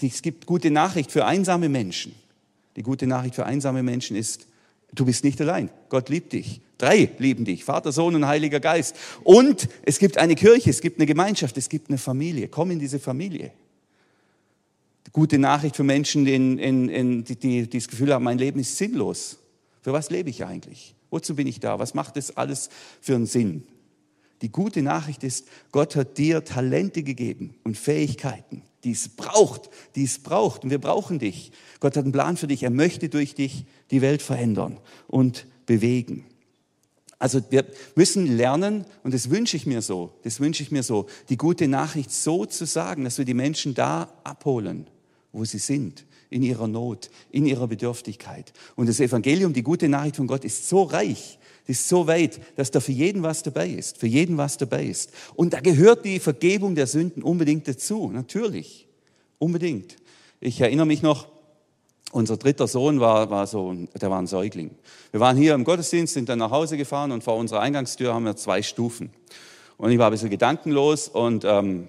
Es 0.03 0.23
gibt 0.23 0.47
gute 0.47 0.71
Nachricht 0.71 1.13
für 1.13 1.27
einsame 1.27 1.69
Menschen. 1.69 2.15
Die 2.77 2.83
gute 2.83 3.07
Nachricht 3.07 3.35
für 3.35 3.45
einsame 3.45 3.83
Menschen 3.83 4.17
ist, 4.17 4.48
du 4.95 5.05
bist 5.05 5.25
nicht 5.25 5.41
allein. 5.41 5.71
Gott 5.89 6.09
liebt 6.09 6.33
dich. 6.33 6.61
Drei 6.79 7.11
lieben 7.19 7.45
dich, 7.45 7.65
Vater, 7.65 7.91
Sohn 7.91 8.15
und 8.15 8.27
Heiliger 8.27 8.61
Geist. 8.61 8.95
Und 9.25 9.69
es 9.83 9.99
gibt 9.99 10.17
eine 10.17 10.37
Kirche, 10.37 10.71
es 10.71 10.81
gibt 10.81 10.99
eine 10.99 11.07
Gemeinschaft, 11.07 11.57
es 11.59 11.69
gibt 11.69 11.89
eine 11.89 11.99
Familie. 11.99 12.47
Komm 12.47 12.71
in 12.71 12.79
diese 12.79 13.01
Familie. 13.01 13.51
Gute 15.13 15.39
Nachricht 15.39 15.75
für 15.75 15.83
Menschen, 15.83 16.27
in, 16.27 16.59
in, 16.59 16.89
in, 16.89 17.25
die, 17.25 17.37
die, 17.37 17.69
die 17.69 17.79
das 17.79 17.89
Gefühl 17.89 18.15
haben, 18.15 18.25
mein 18.25 18.39
Leben 18.39 18.61
ist 18.61 18.77
sinnlos. 18.77 19.39
Für 19.83 19.93
was 19.93 20.11
lebe 20.11 20.31
ich 20.31 20.45
eigentlich? 20.45 20.95
Wozu 21.11 21.35
bin 21.35 21.49
ich 21.49 21.59
da? 21.59 21.79
Was 21.81 21.95
macht 21.95 22.17
das 22.17 22.37
alles 22.37 22.69
für 23.01 23.17
einen 23.17 23.27
Sinn? 23.27 23.67
Die 24.43 24.53
gute 24.53 24.83
Nachricht 24.83 25.25
ist, 25.25 25.49
Gott 25.73 25.97
hat 25.97 26.17
dir 26.19 26.45
Talente 26.45 27.03
gegeben 27.03 27.55
und 27.65 27.77
Fähigkeiten, 27.77 28.63
die 28.85 28.93
es 28.93 29.09
braucht, 29.09 29.69
die 29.97 30.05
es 30.05 30.21
braucht. 30.21 30.63
Und 30.63 30.71
wir 30.71 30.79
brauchen 30.79 31.19
dich. 31.19 31.51
Gott 31.81 31.97
hat 31.97 32.05
einen 32.05 32.13
Plan 32.13 32.37
für 32.37 32.47
dich. 32.47 32.63
Er 32.63 32.71
möchte 32.71 33.09
durch 33.09 33.35
dich 33.35 33.65
die 33.91 34.03
Welt 34.03 34.23
verändern 34.23 34.79
und 35.07 35.47
bewegen. 35.67 36.25
Also 37.19 37.41
wir 37.51 37.65
müssen 37.97 38.37
lernen, 38.37 38.85
und 39.03 39.13
das 39.13 39.31
wünsche 39.31 39.57
ich 39.57 39.67
mir 39.67 39.83
so, 39.83 40.13
das 40.23 40.39
wünsche 40.39 40.63
ich 40.63 40.71
mir 40.71 40.83
so, 40.83 41.07
die 41.29 41.37
gute 41.37 41.67
Nachricht 41.67 42.13
so 42.13 42.47
zu 42.47 42.65
sagen, 42.65 43.05
dass 43.05 43.19
wir 43.19 43.25
die 43.25 43.35
Menschen 43.35 43.75
da 43.75 44.13
abholen, 44.23 44.87
wo 45.33 45.45
sie 45.45 45.59
sind, 45.59 46.05
in 46.31 46.43
ihrer 46.43 46.69
Not, 46.69 47.11
in 47.31 47.45
ihrer 47.45 47.67
Bedürftigkeit. 47.67 48.53
Und 48.77 48.89
das 48.89 49.01
Evangelium, 49.01 49.53
die 49.53 49.63
gute 49.63 49.89
Nachricht 49.89 50.17
von 50.17 50.29
Gott 50.29 50.45
ist 50.45 50.69
so 50.69 50.83
reich, 50.83 51.39
ist 51.67 51.89
so 51.89 52.07
weit, 52.07 52.41
dass 52.57 52.71
da 52.71 52.81
für 52.81 52.93
jeden 52.93 53.23
was 53.23 53.43
dabei 53.43 53.69
ist, 53.69 53.99
für 53.99 54.07
jeden 54.07 54.37
was 54.39 54.57
dabei 54.57 54.87
ist. 54.87 55.11
Und 55.35 55.53
da 55.53 55.61
gehört 55.61 56.05
die 56.05 56.21
Vergebung 56.21 56.75
der 56.75 56.87
Sünden 56.87 57.23
unbedingt 57.23 57.67
dazu, 57.67 58.11
natürlich, 58.13 58.87
unbedingt. 59.39 59.97
Ich 60.41 60.61
erinnere 60.61 60.87
mich 60.87 61.03
noch, 61.03 61.29
unser 62.13 62.37
dritter 62.37 62.67
Sohn 62.67 63.01
war, 63.01 63.31
war 63.31 63.47
so, 63.47 63.75
der 64.01 64.11
war 64.11 64.19
ein 64.19 64.27
Säugling. 64.27 64.71
Wir 65.11 65.21
waren 65.21 65.37
hier 65.37 65.55
im 65.55 65.65
Gottesdienst, 65.65 66.15
sind 66.15 66.29
dann 66.29 66.39
nach 66.39 66.51
Hause 66.51 66.77
gefahren 66.77 67.13
und 67.13 67.23
vor 67.23 67.37
unserer 67.37 67.61
Eingangstür 67.61 68.15
haben 68.15 68.25
wir 68.25 68.37
zwei 68.37 68.63
Stufen. 68.63 69.11
Und 69.77 69.91
ich 69.91 69.99
war 69.99 70.07
ein 70.07 70.13
bisschen 70.13 70.31
gedankenlos 70.31 71.09
und 71.09 71.45
ähm, 71.45 71.89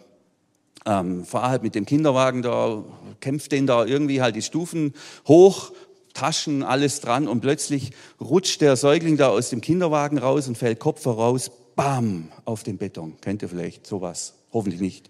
ähm, 0.86 1.26
fahre 1.26 1.50
halt 1.50 1.64
mit 1.64 1.76
dem 1.76 1.86
Kinderwagen 1.86 2.42
da, 2.42 2.84
kämpft 3.20 3.52
den 3.52 3.66
da 3.68 3.86
irgendwie 3.86 4.22
halt 4.22 4.36
die 4.36 4.42
Stufen 4.42 4.94
hoch, 5.28 5.72
Taschen, 6.14 6.64
alles 6.64 7.02
dran 7.02 7.28
und 7.28 7.42
plötzlich 7.42 7.92
rutscht 8.20 8.62
der 8.62 8.76
Säugling 8.76 9.16
da 9.16 9.30
aus 9.30 9.50
dem 9.50 9.62
Kinderwagen 9.62 10.18
raus 10.18 10.48
und 10.48 10.58
fällt 10.58 10.80
Kopf 10.80 11.04
voraus, 11.04 11.52
bam, 11.76 12.30
auf 12.46 12.64
den 12.64 12.78
Beton. 12.78 13.16
Kennt 13.22 13.42
ihr 13.42 13.50
vielleicht 13.50 13.88
sowas? 13.88 14.34
Hoffentlich 14.52 14.82
nicht. 14.82 15.10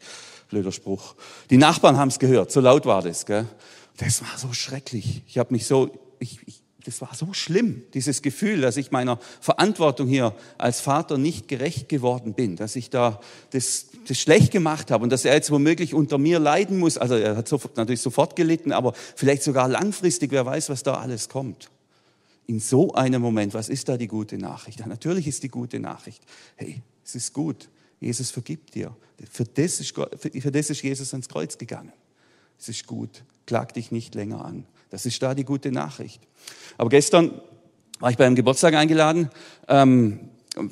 Blöder 0.50 0.72
Spruch. 0.72 1.15
Die 1.50 1.58
Nachbarn 1.58 1.98
haben 1.98 2.10
es 2.10 2.19
gehört, 2.19 2.52
so 2.52 2.60
laut 2.60 2.86
war 2.86 3.02
das. 3.02 3.26
Gell? 3.26 3.45
Das 3.99 4.21
war 4.21 4.38
so 4.38 4.53
schrecklich. 4.53 5.23
Ich 5.27 5.38
habe 5.38 5.53
mich 5.53 5.67
so, 5.67 5.91
ich, 6.19 6.39
ich, 6.45 6.62
das 6.85 7.01
war 7.01 7.13
so 7.13 7.33
schlimm, 7.33 7.83
dieses 7.93 8.21
Gefühl, 8.21 8.62
dass 8.62 8.77
ich 8.77 8.91
meiner 8.91 9.19
Verantwortung 9.41 10.07
hier 10.07 10.33
als 10.57 10.79
Vater 10.79 11.17
nicht 11.17 11.49
gerecht 11.49 11.89
geworden 11.89 12.33
bin, 12.33 12.55
dass 12.55 12.77
ich 12.77 12.89
da 12.89 13.19
das, 13.49 13.88
das 14.07 14.17
schlecht 14.17 14.51
gemacht 14.51 14.89
habe 14.89 15.03
und 15.03 15.09
dass 15.09 15.25
er 15.25 15.33
jetzt 15.33 15.51
womöglich 15.51 15.93
unter 15.93 16.17
mir 16.17 16.39
leiden 16.39 16.79
muss. 16.79 16.97
Also 16.97 17.15
er 17.15 17.35
hat 17.35 17.49
sofort, 17.49 17.75
natürlich 17.75 17.99
sofort 17.99 18.38
gelitten, 18.38 18.71
aber 18.71 18.93
vielleicht 18.93 19.43
sogar 19.43 19.67
langfristig, 19.67 20.31
wer 20.31 20.45
weiß, 20.45 20.69
was 20.69 20.83
da 20.83 20.93
alles 20.93 21.27
kommt. 21.27 21.69
In 22.47 22.62
so 22.62 22.93
einem 22.93 23.21
Moment, 23.21 23.53
was 23.53 23.67
ist 23.67 23.89
da 23.89 23.97
die 23.97 24.07
gute 24.07 24.38
Nachricht? 24.38 24.79
Ja, 24.79 24.88
natürlich 24.88 25.27
ist 25.27 25.43
die 25.43 25.49
gute 25.49 25.81
Nachricht, 25.81 26.23
hey, 26.55 26.81
es 27.03 27.15
ist 27.15 27.33
gut, 27.33 27.67
Jesus 27.99 28.31
vergibt 28.31 28.75
dir. 28.75 28.95
Für 29.29 29.43
das 29.43 29.81
ist, 29.81 29.93
für 29.93 30.51
das 30.51 30.69
ist 30.69 30.81
Jesus 30.81 31.13
ans 31.13 31.27
Kreuz 31.27 31.57
gegangen. 31.57 31.91
Es 32.57 32.69
ist 32.69 32.88
gut 32.88 33.23
klag 33.49 33.73
dich 33.73 33.91
nicht 33.91 34.13
länger 34.13 34.45
an. 34.45 34.63
Das 34.91 35.07
ist 35.07 35.23
da 35.23 35.33
die 35.33 35.43
gute 35.43 35.71
Nachricht. 35.71 36.21
Aber 36.77 36.89
gestern 36.89 37.41
war 37.99 38.12
ich 38.12 38.17
bei 38.17 38.27
einem 38.27 38.35
Geburtstag 38.35 38.75
eingeladen, 38.75 39.31
ähm, 39.67 40.19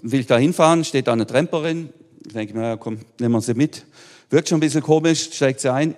will 0.03 0.19
ich 0.19 0.27
da 0.27 0.37
hinfahren, 0.37 0.83
steht 0.83 1.07
da 1.07 1.13
eine 1.13 1.25
Tramperin. 1.25 1.89
Ich 2.23 2.33
denke, 2.33 2.53
naja, 2.53 2.77
komm, 2.77 2.99
nehmen 3.19 3.33
wir 3.33 3.41
sie 3.41 3.55
mit. 3.55 3.87
Wirkt 4.29 4.47
schon 4.47 4.57
ein 4.57 4.61
bisschen 4.61 4.83
komisch, 4.83 5.31
steigt 5.33 5.59
sie 5.59 5.73
ein 5.73 5.95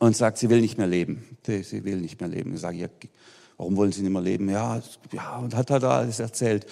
und 0.00 0.16
sagt, 0.16 0.38
sie 0.38 0.50
will 0.50 0.60
nicht 0.60 0.76
mehr 0.76 0.88
leben. 0.88 1.24
Sie 1.46 1.84
will 1.84 1.98
nicht 1.98 2.20
mehr 2.20 2.28
leben. 2.28 2.54
Ich 2.54 2.62
sage, 2.62 2.78
ja, 2.78 2.88
warum 3.56 3.76
wollen 3.76 3.92
Sie 3.92 4.02
nicht 4.02 4.10
mehr 4.10 4.22
leben? 4.22 4.48
Ja, 4.50 4.82
ja, 5.12 5.36
und 5.36 5.54
hat 5.54 5.70
halt 5.70 5.84
alles 5.84 6.18
erzählt. 6.18 6.66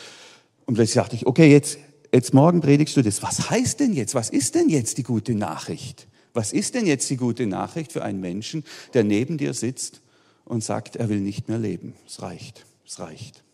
Und 0.67 0.75
plötzlich 0.75 0.97
dachte 0.97 1.15
ich, 1.15 1.25
okay, 1.25 1.53
jetzt, 1.53 1.79
jetzt 2.13 2.35
morgen 2.35 2.61
predigst 2.61 2.97
du 2.97 3.03
das. 3.03 3.23
Was 3.23 3.49
heißt 3.49 3.79
denn 3.79 3.93
jetzt? 3.93 4.17
Was 4.17 4.31
ist 4.31 4.57
denn 4.57 4.69
jetzt 4.69 4.99
die 4.99 5.05
gute 5.05 5.37
Nachricht? 5.37 6.09
Was 6.35 6.53
ist 6.53 6.75
denn 6.75 6.85
jetzt 6.85 7.09
die 7.09 7.17
gute 7.17 7.47
Nachricht 7.47 7.93
für 7.93 8.03
einen 8.03 8.21
Menschen, 8.21 8.65
der 8.93 9.05
neben 9.05 9.39
dir 9.39 9.55
sitzt 9.55 10.03
und 10.45 10.63
sagt, 10.63 10.97
er 10.97 11.09
will 11.09 11.21
nicht 11.21 11.49
mehr 11.49 11.59
leben? 11.59 11.95
Es 12.07 12.21
reicht, 12.21 12.67
es 12.85 12.99
reicht. 12.99 13.45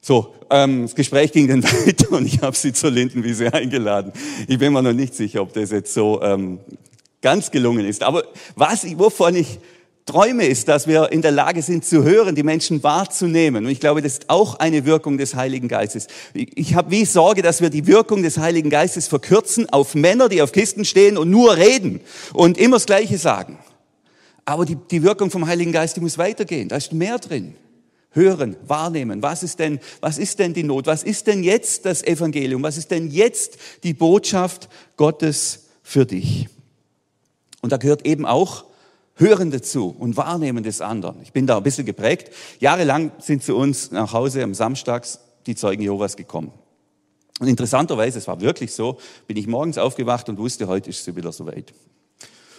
So, 0.00 0.34
ähm, 0.50 0.82
das 0.82 0.94
Gespräch 0.94 1.32
ging 1.32 1.48
dann 1.48 1.62
weiter 1.64 2.10
und 2.10 2.26
ich 2.26 2.42
habe 2.42 2.56
sie 2.56 2.72
zur 2.72 2.90
Lindenwiese 2.90 3.54
eingeladen. 3.54 4.12
Ich 4.48 4.58
bin 4.58 4.72
mir 4.72 4.82
noch 4.82 4.92
nicht 4.92 5.14
sicher, 5.14 5.40
ob 5.40 5.54
das 5.54 5.70
jetzt 5.70 5.94
so 5.94 6.20
ähm, 6.20 6.58
ganz 7.22 7.50
gelungen 7.50 7.86
ist. 7.86 8.02
Aber 8.02 8.24
was, 8.56 8.84
wovon 8.98 9.36
ich 9.36 9.60
träume, 10.06 10.46
ist, 10.46 10.68
dass 10.68 10.86
wir 10.86 11.12
in 11.12 11.22
der 11.22 11.30
Lage 11.30 11.62
sind 11.62 11.84
zu 11.84 12.04
hören, 12.04 12.34
die 12.34 12.42
Menschen 12.42 12.82
wahrzunehmen. 12.82 13.64
Und 13.64 13.70
ich 13.70 13.80
glaube, 13.80 14.02
das 14.02 14.12
ist 14.12 14.30
auch 14.30 14.56
eine 14.56 14.84
Wirkung 14.84 15.16
des 15.16 15.34
Heiligen 15.34 15.68
Geistes. 15.68 16.08
Ich 16.34 16.74
habe 16.74 16.90
wie 16.90 17.04
Sorge, 17.04 17.42
dass 17.42 17.60
wir 17.60 17.70
die 17.70 17.86
Wirkung 17.86 18.22
des 18.22 18.38
Heiligen 18.38 18.70
Geistes 18.70 19.06
verkürzen 19.08 19.68
auf 19.70 19.94
Männer, 19.94 20.28
die 20.28 20.42
auf 20.42 20.52
Kisten 20.52 20.84
stehen 20.84 21.16
und 21.16 21.30
nur 21.30 21.56
reden 21.56 22.00
und 22.34 22.58
immer 22.58 22.76
das 22.76 22.86
Gleiche 22.86 23.16
sagen. 23.16 23.58
Aber 24.44 24.66
die, 24.66 24.76
die 24.76 25.02
Wirkung 25.02 25.30
vom 25.30 25.46
Heiligen 25.46 25.72
Geist, 25.72 25.96
die 25.96 26.00
muss 26.00 26.18
weitergehen. 26.18 26.68
Da 26.68 26.76
ist 26.76 26.92
mehr 26.92 27.18
drin 27.18 27.56
hören, 28.14 28.56
wahrnehmen. 28.66 29.22
Was 29.22 29.42
ist 29.42 29.58
denn, 29.58 29.80
was 30.00 30.18
ist 30.18 30.38
denn 30.38 30.54
die 30.54 30.62
Not? 30.62 30.86
Was 30.86 31.02
ist 31.02 31.26
denn 31.26 31.42
jetzt 31.42 31.84
das 31.84 32.02
Evangelium? 32.02 32.62
Was 32.62 32.76
ist 32.76 32.90
denn 32.90 33.10
jetzt 33.10 33.58
die 33.82 33.94
Botschaft 33.94 34.68
Gottes 34.96 35.64
für 35.82 36.06
dich? 36.06 36.48
Und 37.60 37.72
da 37.72 37.76
gehört 37.76 38.06
eben 38.06 38.24
auch 38.26 38.64
Hören 39.16 39.50
dazu 39.50 39.94
und 39.98 40.16
Wahrnehmen 40.16 40.64
des 40.64 40.80
anderen. 40.80 41.22
Ich 41.22 41.32
bin 41.32 41.46
da 41.46 41.56
ein 41.56 41.62
bisschen 41.62 41.86
geprägt. 41.86 42.30
Jahrelang 42.60 43.12
sind 43.18 43.42
zu 43.42 43.56
uns 43.56 43.90
nach 43.90 44.12
Hause 44.12 44.42
am 44.42 44.54
Samstags 44.54 45.20
die 45.46 45.54
Zeugen 45.54 45.82
Jehovas 45.82 46.16
gekommen. 46.16 46.52
Und 47.40 47.48
interessanterweise, 47.48 48.18
es 48.18 48.26
war 48.28 48.40
wirklich 48.40 48.72
so, 48.72 48.98
bin 49.26 49.36
ich 49.36 49.46
morgens 49.46 49.78
aufgewacht 49.78 50.28
und 50.28 50.38
wusste, 50.38 50.66
heute 50.66 50.90
ist 50.90 51.04
sie 51.04 51.14
wieder 51.16 51.32
soweit. 51.32 51.72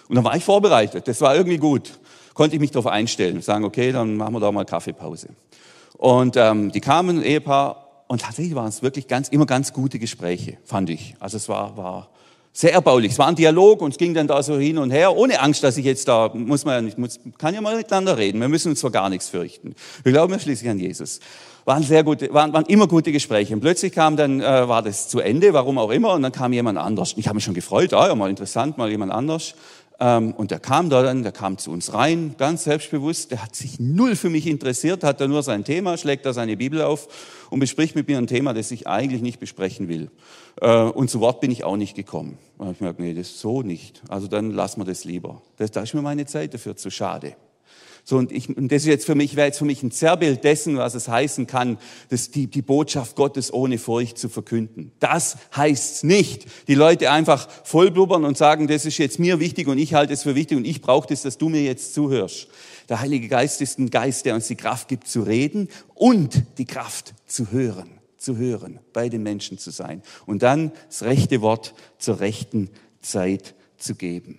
Und 0.07 0.15
dann 0.15 0.23
war 0.23 0.35
ich 0.35 0.43
vorbereitet. 0.43 1.07
Das 1.07 1.21
war 1.21 1.35
irgendwie 1.35 1.57
gut 1.57 1.97
konnte 2.35 2.55
ich 2.55 2.59
mich 2.59 2.69
darauf 2.69 2.91
einstellen, 2.91 3.41
sagen, 3.41 3.63
okay, 3.63 3.91
dann 3.91 4.17
machen 4.17 4.33
wir 4.35 4.39
da 4.39 4.51
mal 4.51 4.65
Kaffeepause. 4.65 5.29
Und 5.97 6.37
ähm, 6.37 6.71
die 6.71 6.81
kamen, 6.81 7.17
ein 7.17 7.23
Ehepaar, 7.23 8.03
und 8.07 8.21
tatsächlich 8.21 8.53
waren 8.53 8.67
es 8.67 8.83
wirklich 8.83 9.07
ganz, 9.07 9.29
immer 9.29 9.47
ganz 9.47 9.73
gute 9.73 9.97
Gespräche, 9.97 10.57
fand 10.63 10.91
ich. 10.91 11.15
Also 11.19 11.37
es 11.37 11.49
war, 11.49 11.75
war 11.75 12.09
sehr 12.55 12.71
erbaulich. 12.71 13.11
Es 13.11 13.19
war 13.19 13.27
ein 13.27 13.35
Dialog 13.35 13.81
und 13.81 13.91
es 13.91 13.97
ging 13.97 14.13
dann 14.13 14.27
da 14.27 14.41
so 14.41 14.57
hin 14.57 14.77
und 14.77 14.89
her, 14.89 15.13
ohne 15.15 15.41
Angst, 15.41 15.61
dass 15.61 15.75
ich 15.75 15.83
jetzt 15.83 16.07
da, 16.07 16.31
muss 16.33 16.63
man 16.63 16.75
ja 16.75 16.81
nicht, 16.81 16.97
muss, 16.97 17.19
kann 17.37 17.53
ja 17.53 17.59
mal 17.59 17.75
miteinander 17.75 18.17
reden. 18.17 18.39
Wir 18.39 18.47
müssen 18.47 18.69
uns 18.69 18.79
zwar 18.79 18.91
gar 18.91 19.09
nichts 19.09 19.27
fürchten. 19.27 19.75
Wir 20.03 20.13
glauben 20.13 20.31
ja 20.31 20.39
schließlich 20.39 20.69
an 20.69 20.79
Jesus. 20.79 21.19
Waren 21.65 21.83
sehr 21.83 22.05
gute, 22.05 22.33
waren, 22.33 22.53
waren 22.53 22.65
immer 22.67 22.87
gute 22.87 23.11
Gespräche. 23.11 23.53
Und 23.53 23.59
plötzlich 23.59 23.91
kam 23.91 24.15
dann, 24.15 24.39
äh, 24.39 24.69
war 24.69 24.81
das 24.81 25.09
zu 25.09 25.19
Ende, 25.19 25.51
warum 25.51 25.77
auch 25.77 25.89
immer, 25.89 26.13
und 26.13 26.21
dann 26.21 26.31
kam 26.31 26.53
jemand 26.53 26.77
anders. 26.77 27.15
Ich 27.17 27.27
habe 27.27 27.35
mich 27.35 27.43
schon 27.43 27.55
gefreut, 27.55 27.93
ah, 27.93 28.07
ja, 28.07 28.15
mal 28.15 28.29
interessant, 28.29 28.77
mal 28.77 28.89
jemand 28.89 29.11
anders. 29.11 29.55
Ähm, 29.99 30.33
und 30.33 30.51
der 30.51 30.59
kam 30.59 30.89
da 30.89 31.03
dann, 31.03 31.23
der 31.23 31.31
kam 31.31 31.57
zu 31.57 31.71
uns 31.71 31.93
rein, 31.93 32.35
ganz 32.37 32.65
selbstbewusst. 32.65 33.31
Der 33.31 33.41
hat 33.41 33.55
sich 33.55 33.79
null 33.79 34.15
für 34.15 34.29
mich 34.29 34.47
interessiert, 34.47 35.03
hat 35.03 35.21
da 35.21 35.27
nur 35.27 35.43
sein 35.43 35.63
Thema, 35.63 35.97
schlägt 35.97 36.25
da 36.25 36.33
seine 36.33 36.57
Bibel 36.57 36.81
auf 36.81 37.07
und 37.49 37.59
bespricht 37.59 37.95
mit 37.95 38.07
mir 38.07 38.17
ein 38.17 38.27
Thema, 38.27 38.53
das 38.53 38.71
ich 38.71 38.87
eigentlich 38.87 39.21
nicht 39.21 39.39
besprechen 39.39 39.87
will. 39.87 40.11
Äh, 40.61 40.83
und 40.83 41.09
zu 41.09 41.19
Wort 41.21 41.39
bin 41.39 41.51
ich 41.51 41.63
auch 41.63 41.77
nicht 41.77 41.95
gekommen. 41.95 42.37
Und 42.57 42.71
ich 42.71 42.81
merke, 42.81 43.01
nee, 43.01 43.13
das 43.13 43.39
so 43.39 43.61
nicht. 43.61 44.01
Also 44.09 44.27
dann 44.27 44.51
lassen 44.51 44.81
wir 44.81 44.85
das 44.85 45.05
lieber. 45.05 45.41
Das, 45.57 45.71
da 45.71 45.81
ist 45.81 45.93
mir 45.93 46.01
meine 46.01 46.25
Zeit 46.25 46.53
dafür 46.53 46.75
zu 46.75 46.89
schade. 46.89 47.35
So, 48.07 48.17
und, 48.17 48.31
ich, 48.31 48.55
und 48.55 48.71
das 48.71 48.83
ist 48.83 48.87
jetzt 48.87 49.05
für 49.07 49.15
mich, 49.15 49.35
wäre 49.35 49.47
jetzt 49.47 49.57
für 49.57 49.65
mich 49.65 49.81
ein 49.81 49.89
Zerrbild 49.89 50.43
dessen, 50.43 50.77
was 50.77 50.93
es 50.93 51.07
heißen 51.07 51.47
kann, 51.47 51.79
dass 52.09 52.29
die, 52.29 52.45
die 52.45 52.61
Botschaft 52.61 53.15
Gottes 53.15 53.51
ohne 53.51 53.79
Furcht 53.79 54.19
zu 54.19 54.29
verkünden. 54.29 54.91
Das 54.99 55.37
heißt's 55.55 56.03
nicht. 56.03 56.45
Die 56.67 56.75
Leute 56.75 57.09
einfach 57.09 57.49
vollblubbern 57.63 58.23
und 58.23 58.37
sagen, 58.37 58.67
das 58.67 58.85
ist 58.85 58.99
jetzt 58.99 59.17
mir 59.17 59.39
wichtig 59.39 59.67
und 59.67 59.79
ich 59.79 59.95
halte 59.95 60.13
es 60.13 60.21
für 60.21 60.35
wichtig 60.35 60.55
und 60.55 60.65
ich 60.65 60.83
brauche 60.83 61.07
das, 61.07 61.23
dass 61.23 61.39
du 61.39 61.49
mir 61.49 61.63
jetzt 61.63 61.95
zuhörst. 61.95 62.47
Der 62.89 62.99
Heilige 62.99 63.27
Geist 63.27 63.59
ist 63.61 63.79
ein 63.79 63.89
Geist, 63.89 64.27
der 64.27 64.35
uns 64.35 64.45
die 64.45 64.55
Kraft 64.55 64.87
gibt 64.87 65.07
zu 65.07 65.23
reden 65.23 65.67
und 65.95 66.43
die 66.59 66.65
Kraft 66.65 67.15
zu 67.25 67.51
hören, 67.51 67.89
zu 68.19 68.37
hören, 68.37 68.79
bei 68.93 69.09
den 69.09 69.23
Menschen 69.23 69.57
zu 69.57 69.71
sein 69.71 70.03
und 70.27 70.43
dann 70.43 70.73
das 70.89 71.01
rechte 71.01 71.41
Wort 71.41 71.73
zur 71.97 72.19
rechten 72.19 72.69
Zeit 73.01 73.55
zu 73.77 73.95
geben. 73.95 74.37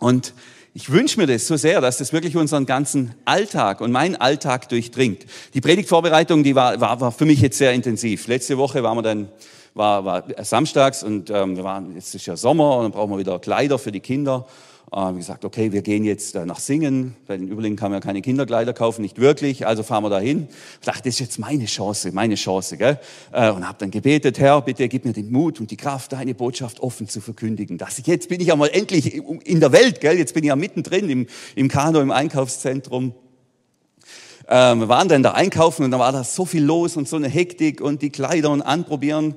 Und 0.00 0.34
ich 0.74 0.90
wünsche 0.90 1.18
mir 1.18 1.26
das 1.26 1.46
so 1.46 1.56
sehr, 1.56 1.80
dass 1.80 1.98
das 1.98 2.12
wirklich 2.12 2.36
unseren 2.36 2.66
ganzen 2.66 3.14
Alltag 3.24 3.80
und 3.80 3.92
meinen 3.92 4.16
Alltag 4.16 4.68
durchdringt. 4.68 5.24
Die 5.54 5.60
Predigtvorbereitung, 5.60 6.44
die 6.44 6.54
war, 6.54 6.80
war, 6.80 7.00
war 7.00 7.12
für 7.12 7.24
mich 7.24 7.40
jetzt 7.40 7.56
sehr 7.56 7.72
intensiv. 7.72 8.26
Letzte 8.26 8.58
Woche 8.58 8.82
waren 8.82 8.98
wir 8.98 9.02
dann 9.02 9.28
war, 9.76 10.04
war 10.04 10.24
samstags 10.42 11.02
und 11.02 11.30
ähm, 11.30 11.56
wir 11.56 11.64
waren, 11.64 11.94
jetzt 11.94 12.14
ist 12.14 12.26
ja 12.26 12.36
Sommer 12.36 12.78
und 12.78 12.84
dann 12.84 12.92
brauchen 12.92 13.10
wir 13.10 13.18
wieder 13.18 13.38
Kleider 13.38 13.78
für 13.78 13.92
die 13.92 14.00
Kinder. 14.00 14.46
Äh, 14.92 14.96
wir 14.96 15.14
gesagt, 15.14 15.44
okay, 15.44 15.72
wir 15.72 15.82
gehen 15.82 16.04
jetzt 16.04 16.34
äh, 16.34 16.46
nach 16.46 16.60
Singen. 16.60 17.16
Bei 17.26 17.36
den 17.36 17.48
Überlingen 17.48 17.76
kann 17.76 17.90
man 17.90 18.00
ja 18.00 18.04
keine 18.04 18.22
Kinderkleider 18.22 18.72
kaufen, 18.72 19.02
nicht 19.02 19.20
wirklich. 19.20 19.66
Also 19.66 19.82
fahren 19.82 20.04
wir 20.04 20.10
dahin. 20.10 20.48
Ich 20.80 20.86
dachte, 20.86 21.02
das 21.04 21.14
ist 21.14 21.20
jetzt 21.20 21.38
meine 21.38 21.66
Chance, 21.66 22.12
meine 22.12 22.36
Chance. 22.36 22.76
Gell? 22.76 22.98
Äh, 23.32 23.50
und 23.50 23.66
habe 23.66 23.78
dann 23.78 23.90
gebetet, 23.90 24.38
Herr, 24.38 24.62
bitte 24.62 24.88
gib 24.88 25.04
mir 25.04 25.12
den 25.12 25.30
Mut 25.30 25.60
und 25.60 25.70
die 25.70 25.76
Kraft, 25.76 26.12
deine 26.12 26.34
Botschaft 26.34 26.80
offen 26.80 27.08
zu 27.08 27.20
verkündigen. 27.20 27.78
Dass 27.78 27.98
ich, 27.98 28.06
jetzt 28.06 28.28
bin 28.28 28.40
ich 28.40 28.48
ja 28.48 28.56
mal 28.56 28.68
endlich 28.68 29.14
in 29.44 29.60
der 29.60 29.72
Welt. 29.72 30.00
Gell? 30.00 30.16
Jetzt 30.16 30.34
bin 30.34 30.44
ich 30.44 30.48
ja 30.48 30.56
mittendrin 30.56 31.10
im, 31.10 31.26
im 31.56 31.68
Kano, 31.68 32.00
im 32.00 32.10
Einkaufszentrum. 32.12 33.14
Ähm, 34.48 34.80
wir 34.80 34.88
waren 34.88 35.08
dann 35.08 35.24
da 35.24 35.32
einkaufen 35.32 35.84
und 35.84 35.90
da 35.90 35.98
war 35.98 36.12
da 36.12 36.22
so 36.22 36.44
viel 36.44 36.62
los 36.62 36.96
und 36.96 37.08
so 37.08 37.16
eine 37.16 37.28
Hektik 37.28 37.80
und 37.80 38.02
die 38.02 38.10
Kleider 38.10 38.50
und 38.50 38.62
anprobieren. 38.62 39.34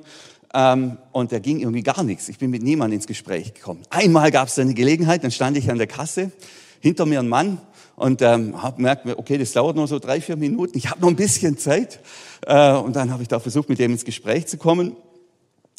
Ähm, 0.52 0.98
und 1.12 1.32
da 1.32 1.38
ging 1.38 1.60
irgendwie 1.60 1.82
gar 1.82 2.02
nichts. 2.02 2.28
Ich 2.28 2.38
bin 2.38 2.50
mit 2.50 2.62
niemandem 2.62 2.96
ins 2.96 3.06
Gespräch 3.06 3.54
gekommen. 3.54 3.82
Einmal 3.90 4.30
gab 4.30 4.48
es 4.48 4.58
eine 4.58 4.74
Gelegenheit, 4.74 5.22
dann 5.22 5.30
stand 5.30 5.56
ich 5.56 5.70
an 5.70 5.78
der 5.78 5.86
Kasse, 5.86 6.32
hinter 6.80 7.06
mir 7.06 7.20
ein 7.20 7.28
Mann 7.28 7.58
und 7.96 8.22
ähm, 8.22 8.60
habe 8.60 8.76
gemerkt, 8.76 9.06
okay, 9.16 9.38
das 9.38 9.52
dauert 9.52 9.76
nur 9.76 9.86
so 9.86 9.98
drei, 9.98 10.20
vier 10.20 10.36
Minuten. 10.36 10.76
Ich 10.76 10.88
habe 10.90 11.00
noch 11.00 11.08
ein 11.08 11.16
bisschen 11.16 11.58
Zeit. 11.58 12.00
Äh, 12.46 12.72
und 12.72 12.96
dann 12.96 13.12
habe 13.12 13.22
ich 13.22 13.28
da 13.28 13.38
versucht, 13.38 13.68
mit 13.68 13.78
dem 13.78 13.92
ins 13.92 14.04
Gespräch 14.04 14.46
zu 14.46 14.56
kommen. 14.56 14.96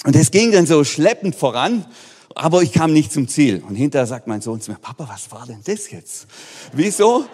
Und 0.05 0.15
es 0.15 0.31
ging 0.31 0.51
dann 0.51 0.65
so 0.65 0.83
schleppend 0.83 1.35
voran. 1.35 1.85
Aber 2.35 2.61
ich 2.61 2.71
kam 2.71 2.93
nicht 2.93 3.11
zum 3.11 3.27
Ziel. 3.27 3.63
Und 3.67 3.75
hinterher 3.75 4.05
sagt 4.05 4.27
mein 4.27 4.41
Sohn 4.41 4.61
zu 4.61 4.71
mir, 4.71 4.77
Papa, 4.77 5.09
was 5.11 5.31
war 5.31 5.45
denn 5.45 5.61
das 5.65 5.91
jetzt? 5.91 6.27
Wieso? 6.73 7.25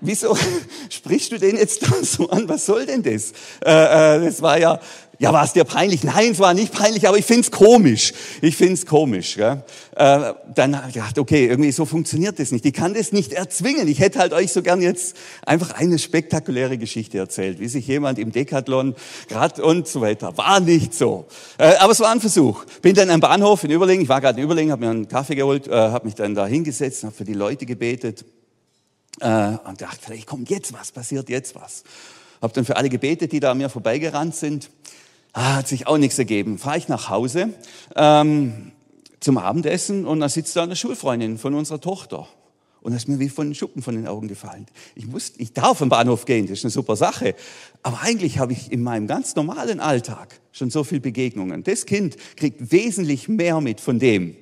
Wieso 0.00 0.36
sprichst 0.90 1.32
du 1.32 1.38
den 1.38 1.56
jetzt 1.56 1.84
so 2.02 2.28
an? 2.28 2.48
Was 2.48 2.66
soll 2.66 2.86
denn 2.86 3.02
das? 3.02 3.32
Äh, 3.64 4.16
äh, 4.18 4.24
das 4.24 4.42
war 4.42 4.58
ja, 4.58 4.78
ja, 5.18 5.32
war 5.32 5.44
es 5.44 5.52
dir 5.52 5.64
peinlich? 5.64 6.02
Nein, 6.02 6.32
es 6.32 6.38
war 6.38 6.54
nicht 6.54 6.72
peinlich, 6.72 7.06
aber 7.06 7.16
ich 7.16 7.24
find's 7.24 7.50
komisch. 7.50 8.12
Ich 8.42 8.56
find's 8.56 8.84
komisch. 8.84 9.36
Gell? 9.36 9.62
Äh, 9.94 10.32
dann 10.54 10.76
habe 10.76 10.88
ich 10.88 10.94
gedacht, 10.94 11.18
okay, 11.18 11.46
irgendwie 11.46 11.70
so 11.70 11.84
funktioniert 11.84 12.38
das 12.38 12.50
nicht. 12.50 12.66
Ich 12.66 12.72
kann 12.72 12.94
das 12.94 13.12
nicht 13.12 13.32
erzwingen. 13.32 13.86
Ich 13.86 14.00
hätte 14.00 14.18
halt 14.18 14.32
euch 14.32 14.52
so 14.52 14.62
gern 14.62 14.82
jetzt 14.82 15.16
einfach 15.46 15.72
eine 15.74 15.98
spektakuläre 15.98 16.78
Geschichte 16.78 17.18
erzählt, 17.18 17.60
wie 17.60 17.68
sich 17.68 17.86
jemand 17.86 18.18
im 18.18 18.32
Decathlon 18.32 18.94
grad 19.28 19.60
und 19.60 19.86
so 19.86 20.00
weiter. 20.00 20.36
War 20.36 20.60
nicht 20.60 20.94
so. 20.94 21.26
Äh, 21.58 21.76
aber 21.78 21.92
es 21.92 22.00
war 22.00 22.10
ein 22.10 22.20
Versuch. 22.20 22.64
Bin 22.82 22.94
dann 22.94 23.10
am 23.10 23.20
Bahnhof 23.20 23.62
in 23.64 23.70
Überlingen. 23.70 24.02
Ich 24.02 24.08
war 24.08 24.20
gerade 24.20 24.38
in 24.38 24.44
Überlingen, 24.44 24.72
habe 24.72 24.84
mir 24.84 24.90
einen 24.90 25.08
Kaffee 25.08 25.36
geholt, 25.36 25.68
äh, 25.68 25.72
habe 25.72 26.06
mich 26.06 26.16
dann 26.16 26.34
da 26.34 26.46
hingesetzt, 26.46 27.04
habe 27.04 27.14
für 27.14 27.24
die 27.24 27.34
Leute 27.34 27.66
gebetet 27.66 28.24
äh, 29.20 29.26
und 29.64 29.80
dachte, 29.80 29.98
vielleicht 30.00 30.26
kommt 30.26 30.50
jetzt 30.50 30.72
was, 30.72 30.90
passiert 30.90 31.28
jetzt 31.28 31.54
was. 31.54 31.84
Habe 32.42 32.52
dann 32.52 32.64
für 32.64 32.76
alle 32.76 32.88
gebetet, 32.88 33.32
die 33.32 33.40
da 33.40 33.52
an 33.52 33.58
mir 33.58 33.68
vorbeigerannt 33.68 34.34
sind. 34.34 34.70
Ah, 35.36 35.56
hat 35.56 35.68
sich 35.68 35.88
auch 35.88 35.98
nichts 35.98 36.16
ergeben. 36.16 36.58
Fahre 36.58 36.78
ich 36.78 36.86
nach 36.86 37.10
Hause 37.10 37.50
ähm, 37.96 38.70
zum 39.18 39.36
Abendessen 39.36 40.06
und 40.06 40.20
da 40.20 40.28
sitzt 40.28 40.54
da 40.54 40.62
eine 40.62 40.76
Schulfreundin 40.76 41.38
von 41.38 41.54
unserer 41.54 41.80
Tochter. 41.80 42.28
Und 42.82 42.92
das 42.92 43.02
ist 43.02 43.08
mir 43.08 43.18
wie 43.18 43.28
von 43.28 43.48
den 43.48 43.54
Schuppen 43.56 43.82
von 43.82 43.96
den 43.96 44.06
Augen 44.06 44.28
gefallen. 44.28 44.66
Ich, 44.94 45.06
muss, 45.06 45.32
ich 45.38 45.52
darf 45.52 45.82
am 45.82 45.88
Bahnhof 45.88 46.24
gehen, 46.24 46.46
das 46.46 46.58
ist 46.58 46.64
eine 46.66 46.70
super 46.70 46.94
Sache. 46.94 47.34
Aber 47.82 48.02
eigentlich 48.02 48.38
habe 48.38 48.52
ich 48.52 48.70
in 48.70 48.82
meinem 48.82 49.08
ganz 49.08 49.34
normalen 49.34 49.80
Alltag 49.80 50.38
schon 50.52 50.70
so 50.70 50.84
viele 50.84 51.00
Begegnungen. 51.00 51.64
Das 51.64 51.84
Kind 51.84 52.16
kriegt 52.36 52.70
wesentlich 52.70 53.26
mehr 53.28 53.60
mit 53.60 53.80
von 53.80 53.98
dem, 53.98 54.36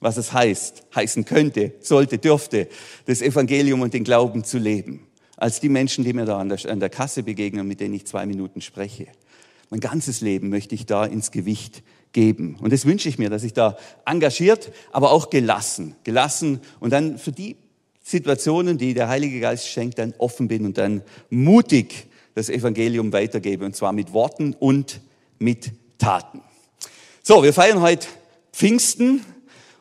was 0.00 0.16
es 0.16 0.32
heißt, 0.32 0.84
heißen 0.94 1.26
könnte, 1.26 1.72
sollte, 1.80 2.16
dürfte, 2.16 2.68
das 3.04 3.20
Evangelium 3.20 3.82
und 3.82 3.92
den 3.92 4.04
Glauben 4.04 4.44
zu 4.44 4.56
leben, 4.56 5.06
als 5.36 5.60
die 5.60 5.68
Menschen, 5.68 6.04
die 6.04 6.14
mir 6.14 6.24
da 6.24 6.38
an 6.38 6.48
der, 6.48 6.70
an 6.70 6.80
der 6.80 6.88
Kasse 6.88 7.22
begegnen, 7.22 7.68
mit 7.68 7.80
denen 7.80 7.94
ich 7.94 8.06
zwei 8.06 8.24
Minuten 8.24 8.62
spreche. 8.62 9.08
Mein 9.72 9.80
ganzes 9.80 10.20
Leben 10.20 10.50
möchte 10.50 10.74
ich 10.74 10.84
da 10.84 11.06
ins 11.06 11.30
Gewicht 11.30 11.82
geben. 12.12 12.58
Und 12.60 12.74
das 12.74 12.84
wünsche 12.84 13.08
ich 13.08 13.16
mir, 13.16 13.30
dass 13.30 13.42
ich 13.42 13.54
da 13.54 13.78
engagiert, 14.04 14.70
aber 14.92 15.12
auch 15.12 15.30
gelassen, 15.30 15.96
gelassen 16.04 16.60
und 16.78 16.90
dann 16.90 17.16
für 17.16 17.32
die 17.32 17.56
Situationen, 18.02 18.76
die 18.76 18.92
der 18.92 19.08
Heilige 19.08 19.40
Geist 19.40 19.66
schenkt, 19.66 19.98
dann 19.98 20.12
offen 20.18 20.46
bin 20.46 20.66
und 20.66 20.76
dann 20.76 21.00
mutig 21.30 22.06
das 22.34 22.50
Evangelium 22.50 23.14
weitergebe 23.14 23.64
und 23.64 23.74
zwar 23.74 23.94
mit 23.94 24.12
Worten 24.12 24.54
und 24.60 25.00
mit 25.38 25.70
Taten. 25.96 26.42
So, 27.22 27.42
wir 27.42 27.54
feiern 27.54 27.80
heute 27.80 28.06
Pfingsten. 28.52 29.24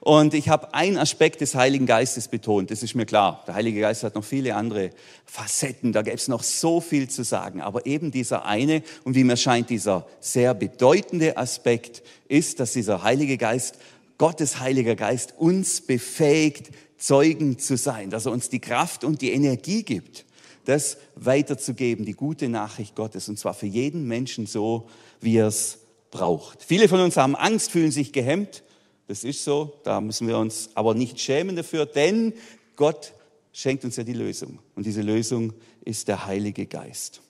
Und 0.03 0.33
ich 0.33 0.49
habe 0.49 0.73
einen 0.73 0.97
Aspekt 0.97 1.41
des 1.41 1.53
Heiligen 1.53 1.85
Geistes 1.85 2.27
betont, 2.27 2.71
das 2.71 2.81
ist 2.81 2.95
mir 2.95 3.05
klar. 3.05 3.43
Der 3.45 3.53
Heilige 3.53 3.81
Geist 3.81 4.03
hat 4.03 4.15
noch 4.15 4.23
viele 4.23 4.55
andere 4.55 4.89
Facetten, 5.25 5.93
da 5.93 6.01
gäbe 6.01 6.15
es 6.15 6.27
noch 6.27 6.41
so 6.41 6.81
viel 6.81 7.07
zu 7.07 7.23
sagen. 7.23 7.61
Aber 7.61 7.85
eben 7.85 8.09
dieser 8.09 8.45
eine 8.45 8.81
und 9.03 9.13
wie 9.13 9.23
mir 9.23 9.37
scheint, 9.37 9.69
dieser 9.69 10.07
sehr 10.19 10.55
bedeutende 10.55 11.37
Aspekt 11.37 12.01
ist, 12.27 12.59
dass 12.59 12.73
dieser 12.73 13.03
Heilige 13.03 13.37
Geist, 13.37 13.77
Gottes 14.17 14.59
Heiliger 14.59 14.95
Geist, 14.95 15.35
uns 15.37 15.81
befähigt, 15.81 16.71
Zeugen 16.97 17.59
zu 17.59 17.77
sein, 17.77 18.09
dass 18.09 18.25
er 18.25 18.31
uns 18.31 18.49
die 18.49 18.59
Kraft 18.59 19.03
und 19.03 19.21
die 19.21 19.31
Energie 19.31 19.83
gibt, 19.83 20.25
das 20.65 20.97
weiterzugeben, 21.15 22.05
die 22.05 22.13
gute 22.13 22.49
Nachricht 22.49 22.95
Gottes, 22.95 23.29
und 23.29 23.37
zwar 23.37 23.53
für 23.53 23.67
jeden 23.67 24.07
Menschen 24.07 24.47
so, 24.47 24.87
wie 25.19 25.37
er 25.37 25.47
es 25.47 25.77
braucht. 26.09 26.63
Viele 26.63 26.87
von 26.87 27.01
uns 27.01 27.17
haben 27.17 27.35
Angst, 27.35 27.69
fühlen 27.69 27.91
sich 27.91 28.13
gehemmt. 28.13 28.63
Das 29.07 29.23
ist 29.23 29.43
so, 29.43 29.79
da 29.83 29.99
müssen 29.99 30.27
wir 30.27 30.37
uns 30.37 30.69
aber 30.73 30.93
nicht 30.93 31.19
schämen 31.19 31.55
dafür, 31.55 31.85
denn 31.85 32.33
Gott 32.75 33.13
schenkt 33.51 33.83
uns 33.83 33.95
ja 33.97 34.03
die 34.03 34.13
Lösung. 34.13 34.59
Und 34.75 34.85
diese 34.85 35.01
Lösung 35.01 35.53
ist 35.83 36.07
der 36.07 36.25
Heilige 36.25 36.65
Geist. 36.65 37.21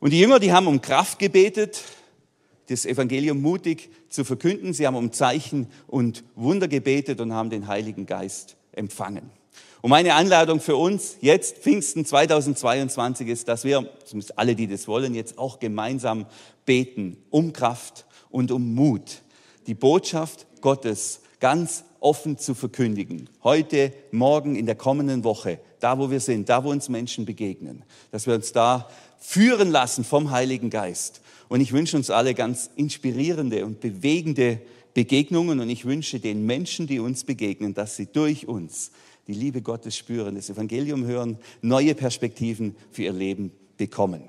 Und 0.00 0.12
die 0.12 0.20
Jünger, 0.20 0.38
die 0.38 0.52
haben 0.52 0.66
um 0.66 0.80
Kraft 0.80 1.18
gebetet, 1.18 1.82
das 2.68 2.86
Evangelium 2.86 3.40
mutig 3.40 3.90
zu 4.08 4.24
verkünden. 4.24 4.72
Sie 4.72 4.86
haben 4.86 4.96
um 4.96 5.12
Zeichen 5.12 5.68
und 5.86 6.24
Wunder 6.34 6.68
gebetet 6.68 7.20
und 7.20 7.32
haben 7.32 7.50
den 7.50 7.66
Heiligen 7.66 8.06
Geist 8.06 8.56
empfangen. 8.72 9.30
Und 9.82 9.90
meine 9.90 10.14
Anladung 10.14 10.60
für 10.60 10.76
uns 10.76 11.16
jetzt, 11.20 11.58
Pfingsten 11.58 12.06
2022, 12.06 13.28
ist, 13.28 13.48
dass 13.48 13.64
wir, 13.64 13.90
zumindest 14.04 14.38
alle, 14.38 14.54
die 14.54 14.68
das 14.68 14.86
wollen, 14.86 15.14
jetzt 15.14 15.38
auch 15.38 15.58
gemeinsam 15.58 16.26
beten 16.64 17.16
um 17.30 17.52
Kraft 17.52 18.06
und 18.30 18.52
um 18.52 18.74
Mut, 18.74 19.22
die 19.66 19.74
Botschaft 19.74 20.46
Gottes 20.60 21.20
ganz 21.40 21.84
offen 22.00 22.38
zu 22.38 22.54
verkündigen. 22.54 23.28
Heute, 23.42 23.92
morgen, 24.10 24.56
in 24.56 24.66
der 24.66 24.74
kommenden 24.74 25.24
Woche, 25.24 25.58
da 25.80 25.98
wo 25.98 26.10
wir 26.10 26.20
sind, 26.20 26.48
da 26.48 26.64
wo 26.64 26.70
uns 26.70 26.88
Menschen 26.88 27.24
begegnen, 27.24 27.84
dass 28.10 28.26
wir 28.26 28.34
uns 28.34 28.52
da 28.52 28.88
führen 29.18 29.70
lassen 29.70 30.04
vom 30.04 30.30
Heiligen 30.30 30.70
Geist. 30.70 31.20
Und 31.48 31.60
ich 31.60 31.72
wünsche 31.72 31.96
uns 31.96 32.10
alle 32.10 32.34
ganz 32.34 32.70
inspirierende 32.76 33.64
und 33.64 33.80
bewegende 33.80 34.60
Begegnungen 34.94 35.60
und 35.60 35.70
ich 35.70 35.84
wünsche 35.84 36.20
den 36.20 36.44
Menschen, 36.44 36.86
die 36.86 37.00
uns 37.00 37.24
begegnen, 37.24 37.74
dass 37.74 37.96
sie 37.96 38.06
durch 38.06 38.46
uns 38.46 38.90
die 39.26 39.32
Liebe 39.32 39.62
Gottes 39.62 39.96
spüren, 39.96 40.34
das 40.34 40.50
Evangelium 40.50 41.06
hören, 41.06 41.38
neue 41.62 41.94
Perspektiven 41.94 42.74
für 42.90 43.04
ihr 43.04 43.12
Leben 43.12 43.52
bekommen. 43.76 44.22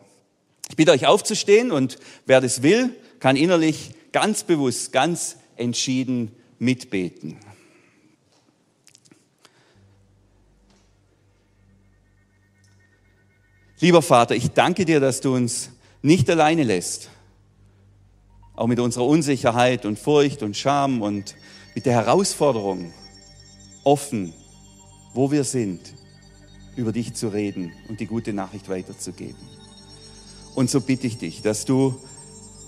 Ich 0.70 0.76
bitte 0.76 0.92
euch 0.92 1.08
aufzustehen 1.08 1.72
und 1.72 1.98
wer 2.26 2.40
das 2.40 2.62
will, 2.62 2.96
kann 3.20 3.36
innerlich 3.36 3.92
ganz 4.14 4.46
bewusst, 4.46 4.94
ganz 4.94 5.36
entschieden 5.58 6.32
mitbeten. 6.60 7.38
Lieber 13.80 14.02
Vater, 14.02 14.36
ich 14.36 14.52
danke 14.52 14.86
dir, 14.86 15.02
dass 15.02 15.20
du 15.20 15.36
uns 15.36 15.72
nicht 16.02 16.30
alleine 16.30 16.64
lässt, 16.64 17.10
auch 18.56 18.68
mit 18.68 18.80
unserer 18.80 19.06
Unsicherheit 19.06 19.86
und 19.86 20.00
Furcht 20.00 20.42
und 20.42 20.56
Scham 20.56 21.02
und 21.02 21.36
mit 21.76 21.86
der 21.86 21.94
Herausforderung, 21.94 22.94
offen 23.84 24.34
wo 25.14 25.32
wir 25.32 25.44
sind, 25.44 25.94
über 26.76 26.92
dich 26.92 27.14
zu 27.14 27.28
reden 27.28 27.72
und 27.88 28.00
die 28.00 28.08
gute 28.08 28.34
Nachricht 28.34 28.68
weiterzugeben. 28.68 29.38
Und 30.56 30.70
so 30.70 30.82
bitte 30.82 31.08
ich 31.08 31.18
dich, 31.18 31.42
dass 31.42 31.66
du 31.66 31.96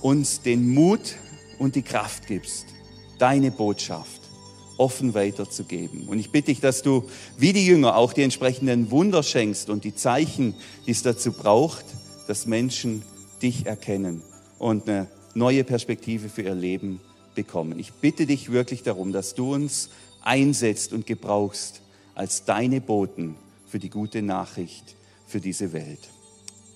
uns 0.02 0.42
den 0.42 0.68
Mut 0.68 1.16
und 1.60 1.76
die 1.76 1.82
Kraft 1.82 2.28
gibst, 2.28 2.66
deine 3.18 3.52
Botschaft 3.52 4.22
offen 4.78 5.14
weiterzugeben. 5.14 6.08
Und 6.08 6.20
ich 6.20 6.32
bitte 6.32 6.48
dich, 6.48 6.60
dass 6.60 6.82
du 6.82 7.06
wie 7.38 7.54
die 7.54 7.66
Jünger 7.66 7.96
auch 7.96 8.14
die 8.14 8.24
entsprechenden 8.24 8.92
Wunder 8.92 9.24
schenkst 9.24 9.70
und 9.70 9.84
die 9.84 9.96
Zeichen, 9.96 10.54
die 10.86 10.92
es 10.92 11.02
dazu 11.02 11.32
braucht, 11.32 11.86
dass 12.28 12.46
Menschen 12.46 13.04
dich 13.42 13.66
erkennen 13.66 14.22
und 14.60 14.90
eine 14.90 15.08
neue 15.34 15.64
Perspektive 15.64 16.30
für 16.30 16.42
ihr 16.42 16.56
Leben 16.56 17.00
bekommen. 17.36 17.80
Ich 17.80 17.94
bitte 17.94 18.26
dich 18.26 18.52
wirklich 18.52 18.84
darum, 18.84 19.12
dass 19.12 19.36
du 19.36 19.54
uns 19.54 19.90
einsetzt 20.22 20.94
und 20.94 21.06
gebrauchst, 21.06 21.82
als 22.16 22.46
deine 22.46 22.82
Boten 22.82 23.36
für 23.68 23.80
die 23.80 23.90
gute 23.90 24.22
Nachricht 24.22 24.96
für 25.28 25.42
diese 25.42 25.74
Welt. 25.74 26.00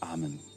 Amen. 0.01 0.48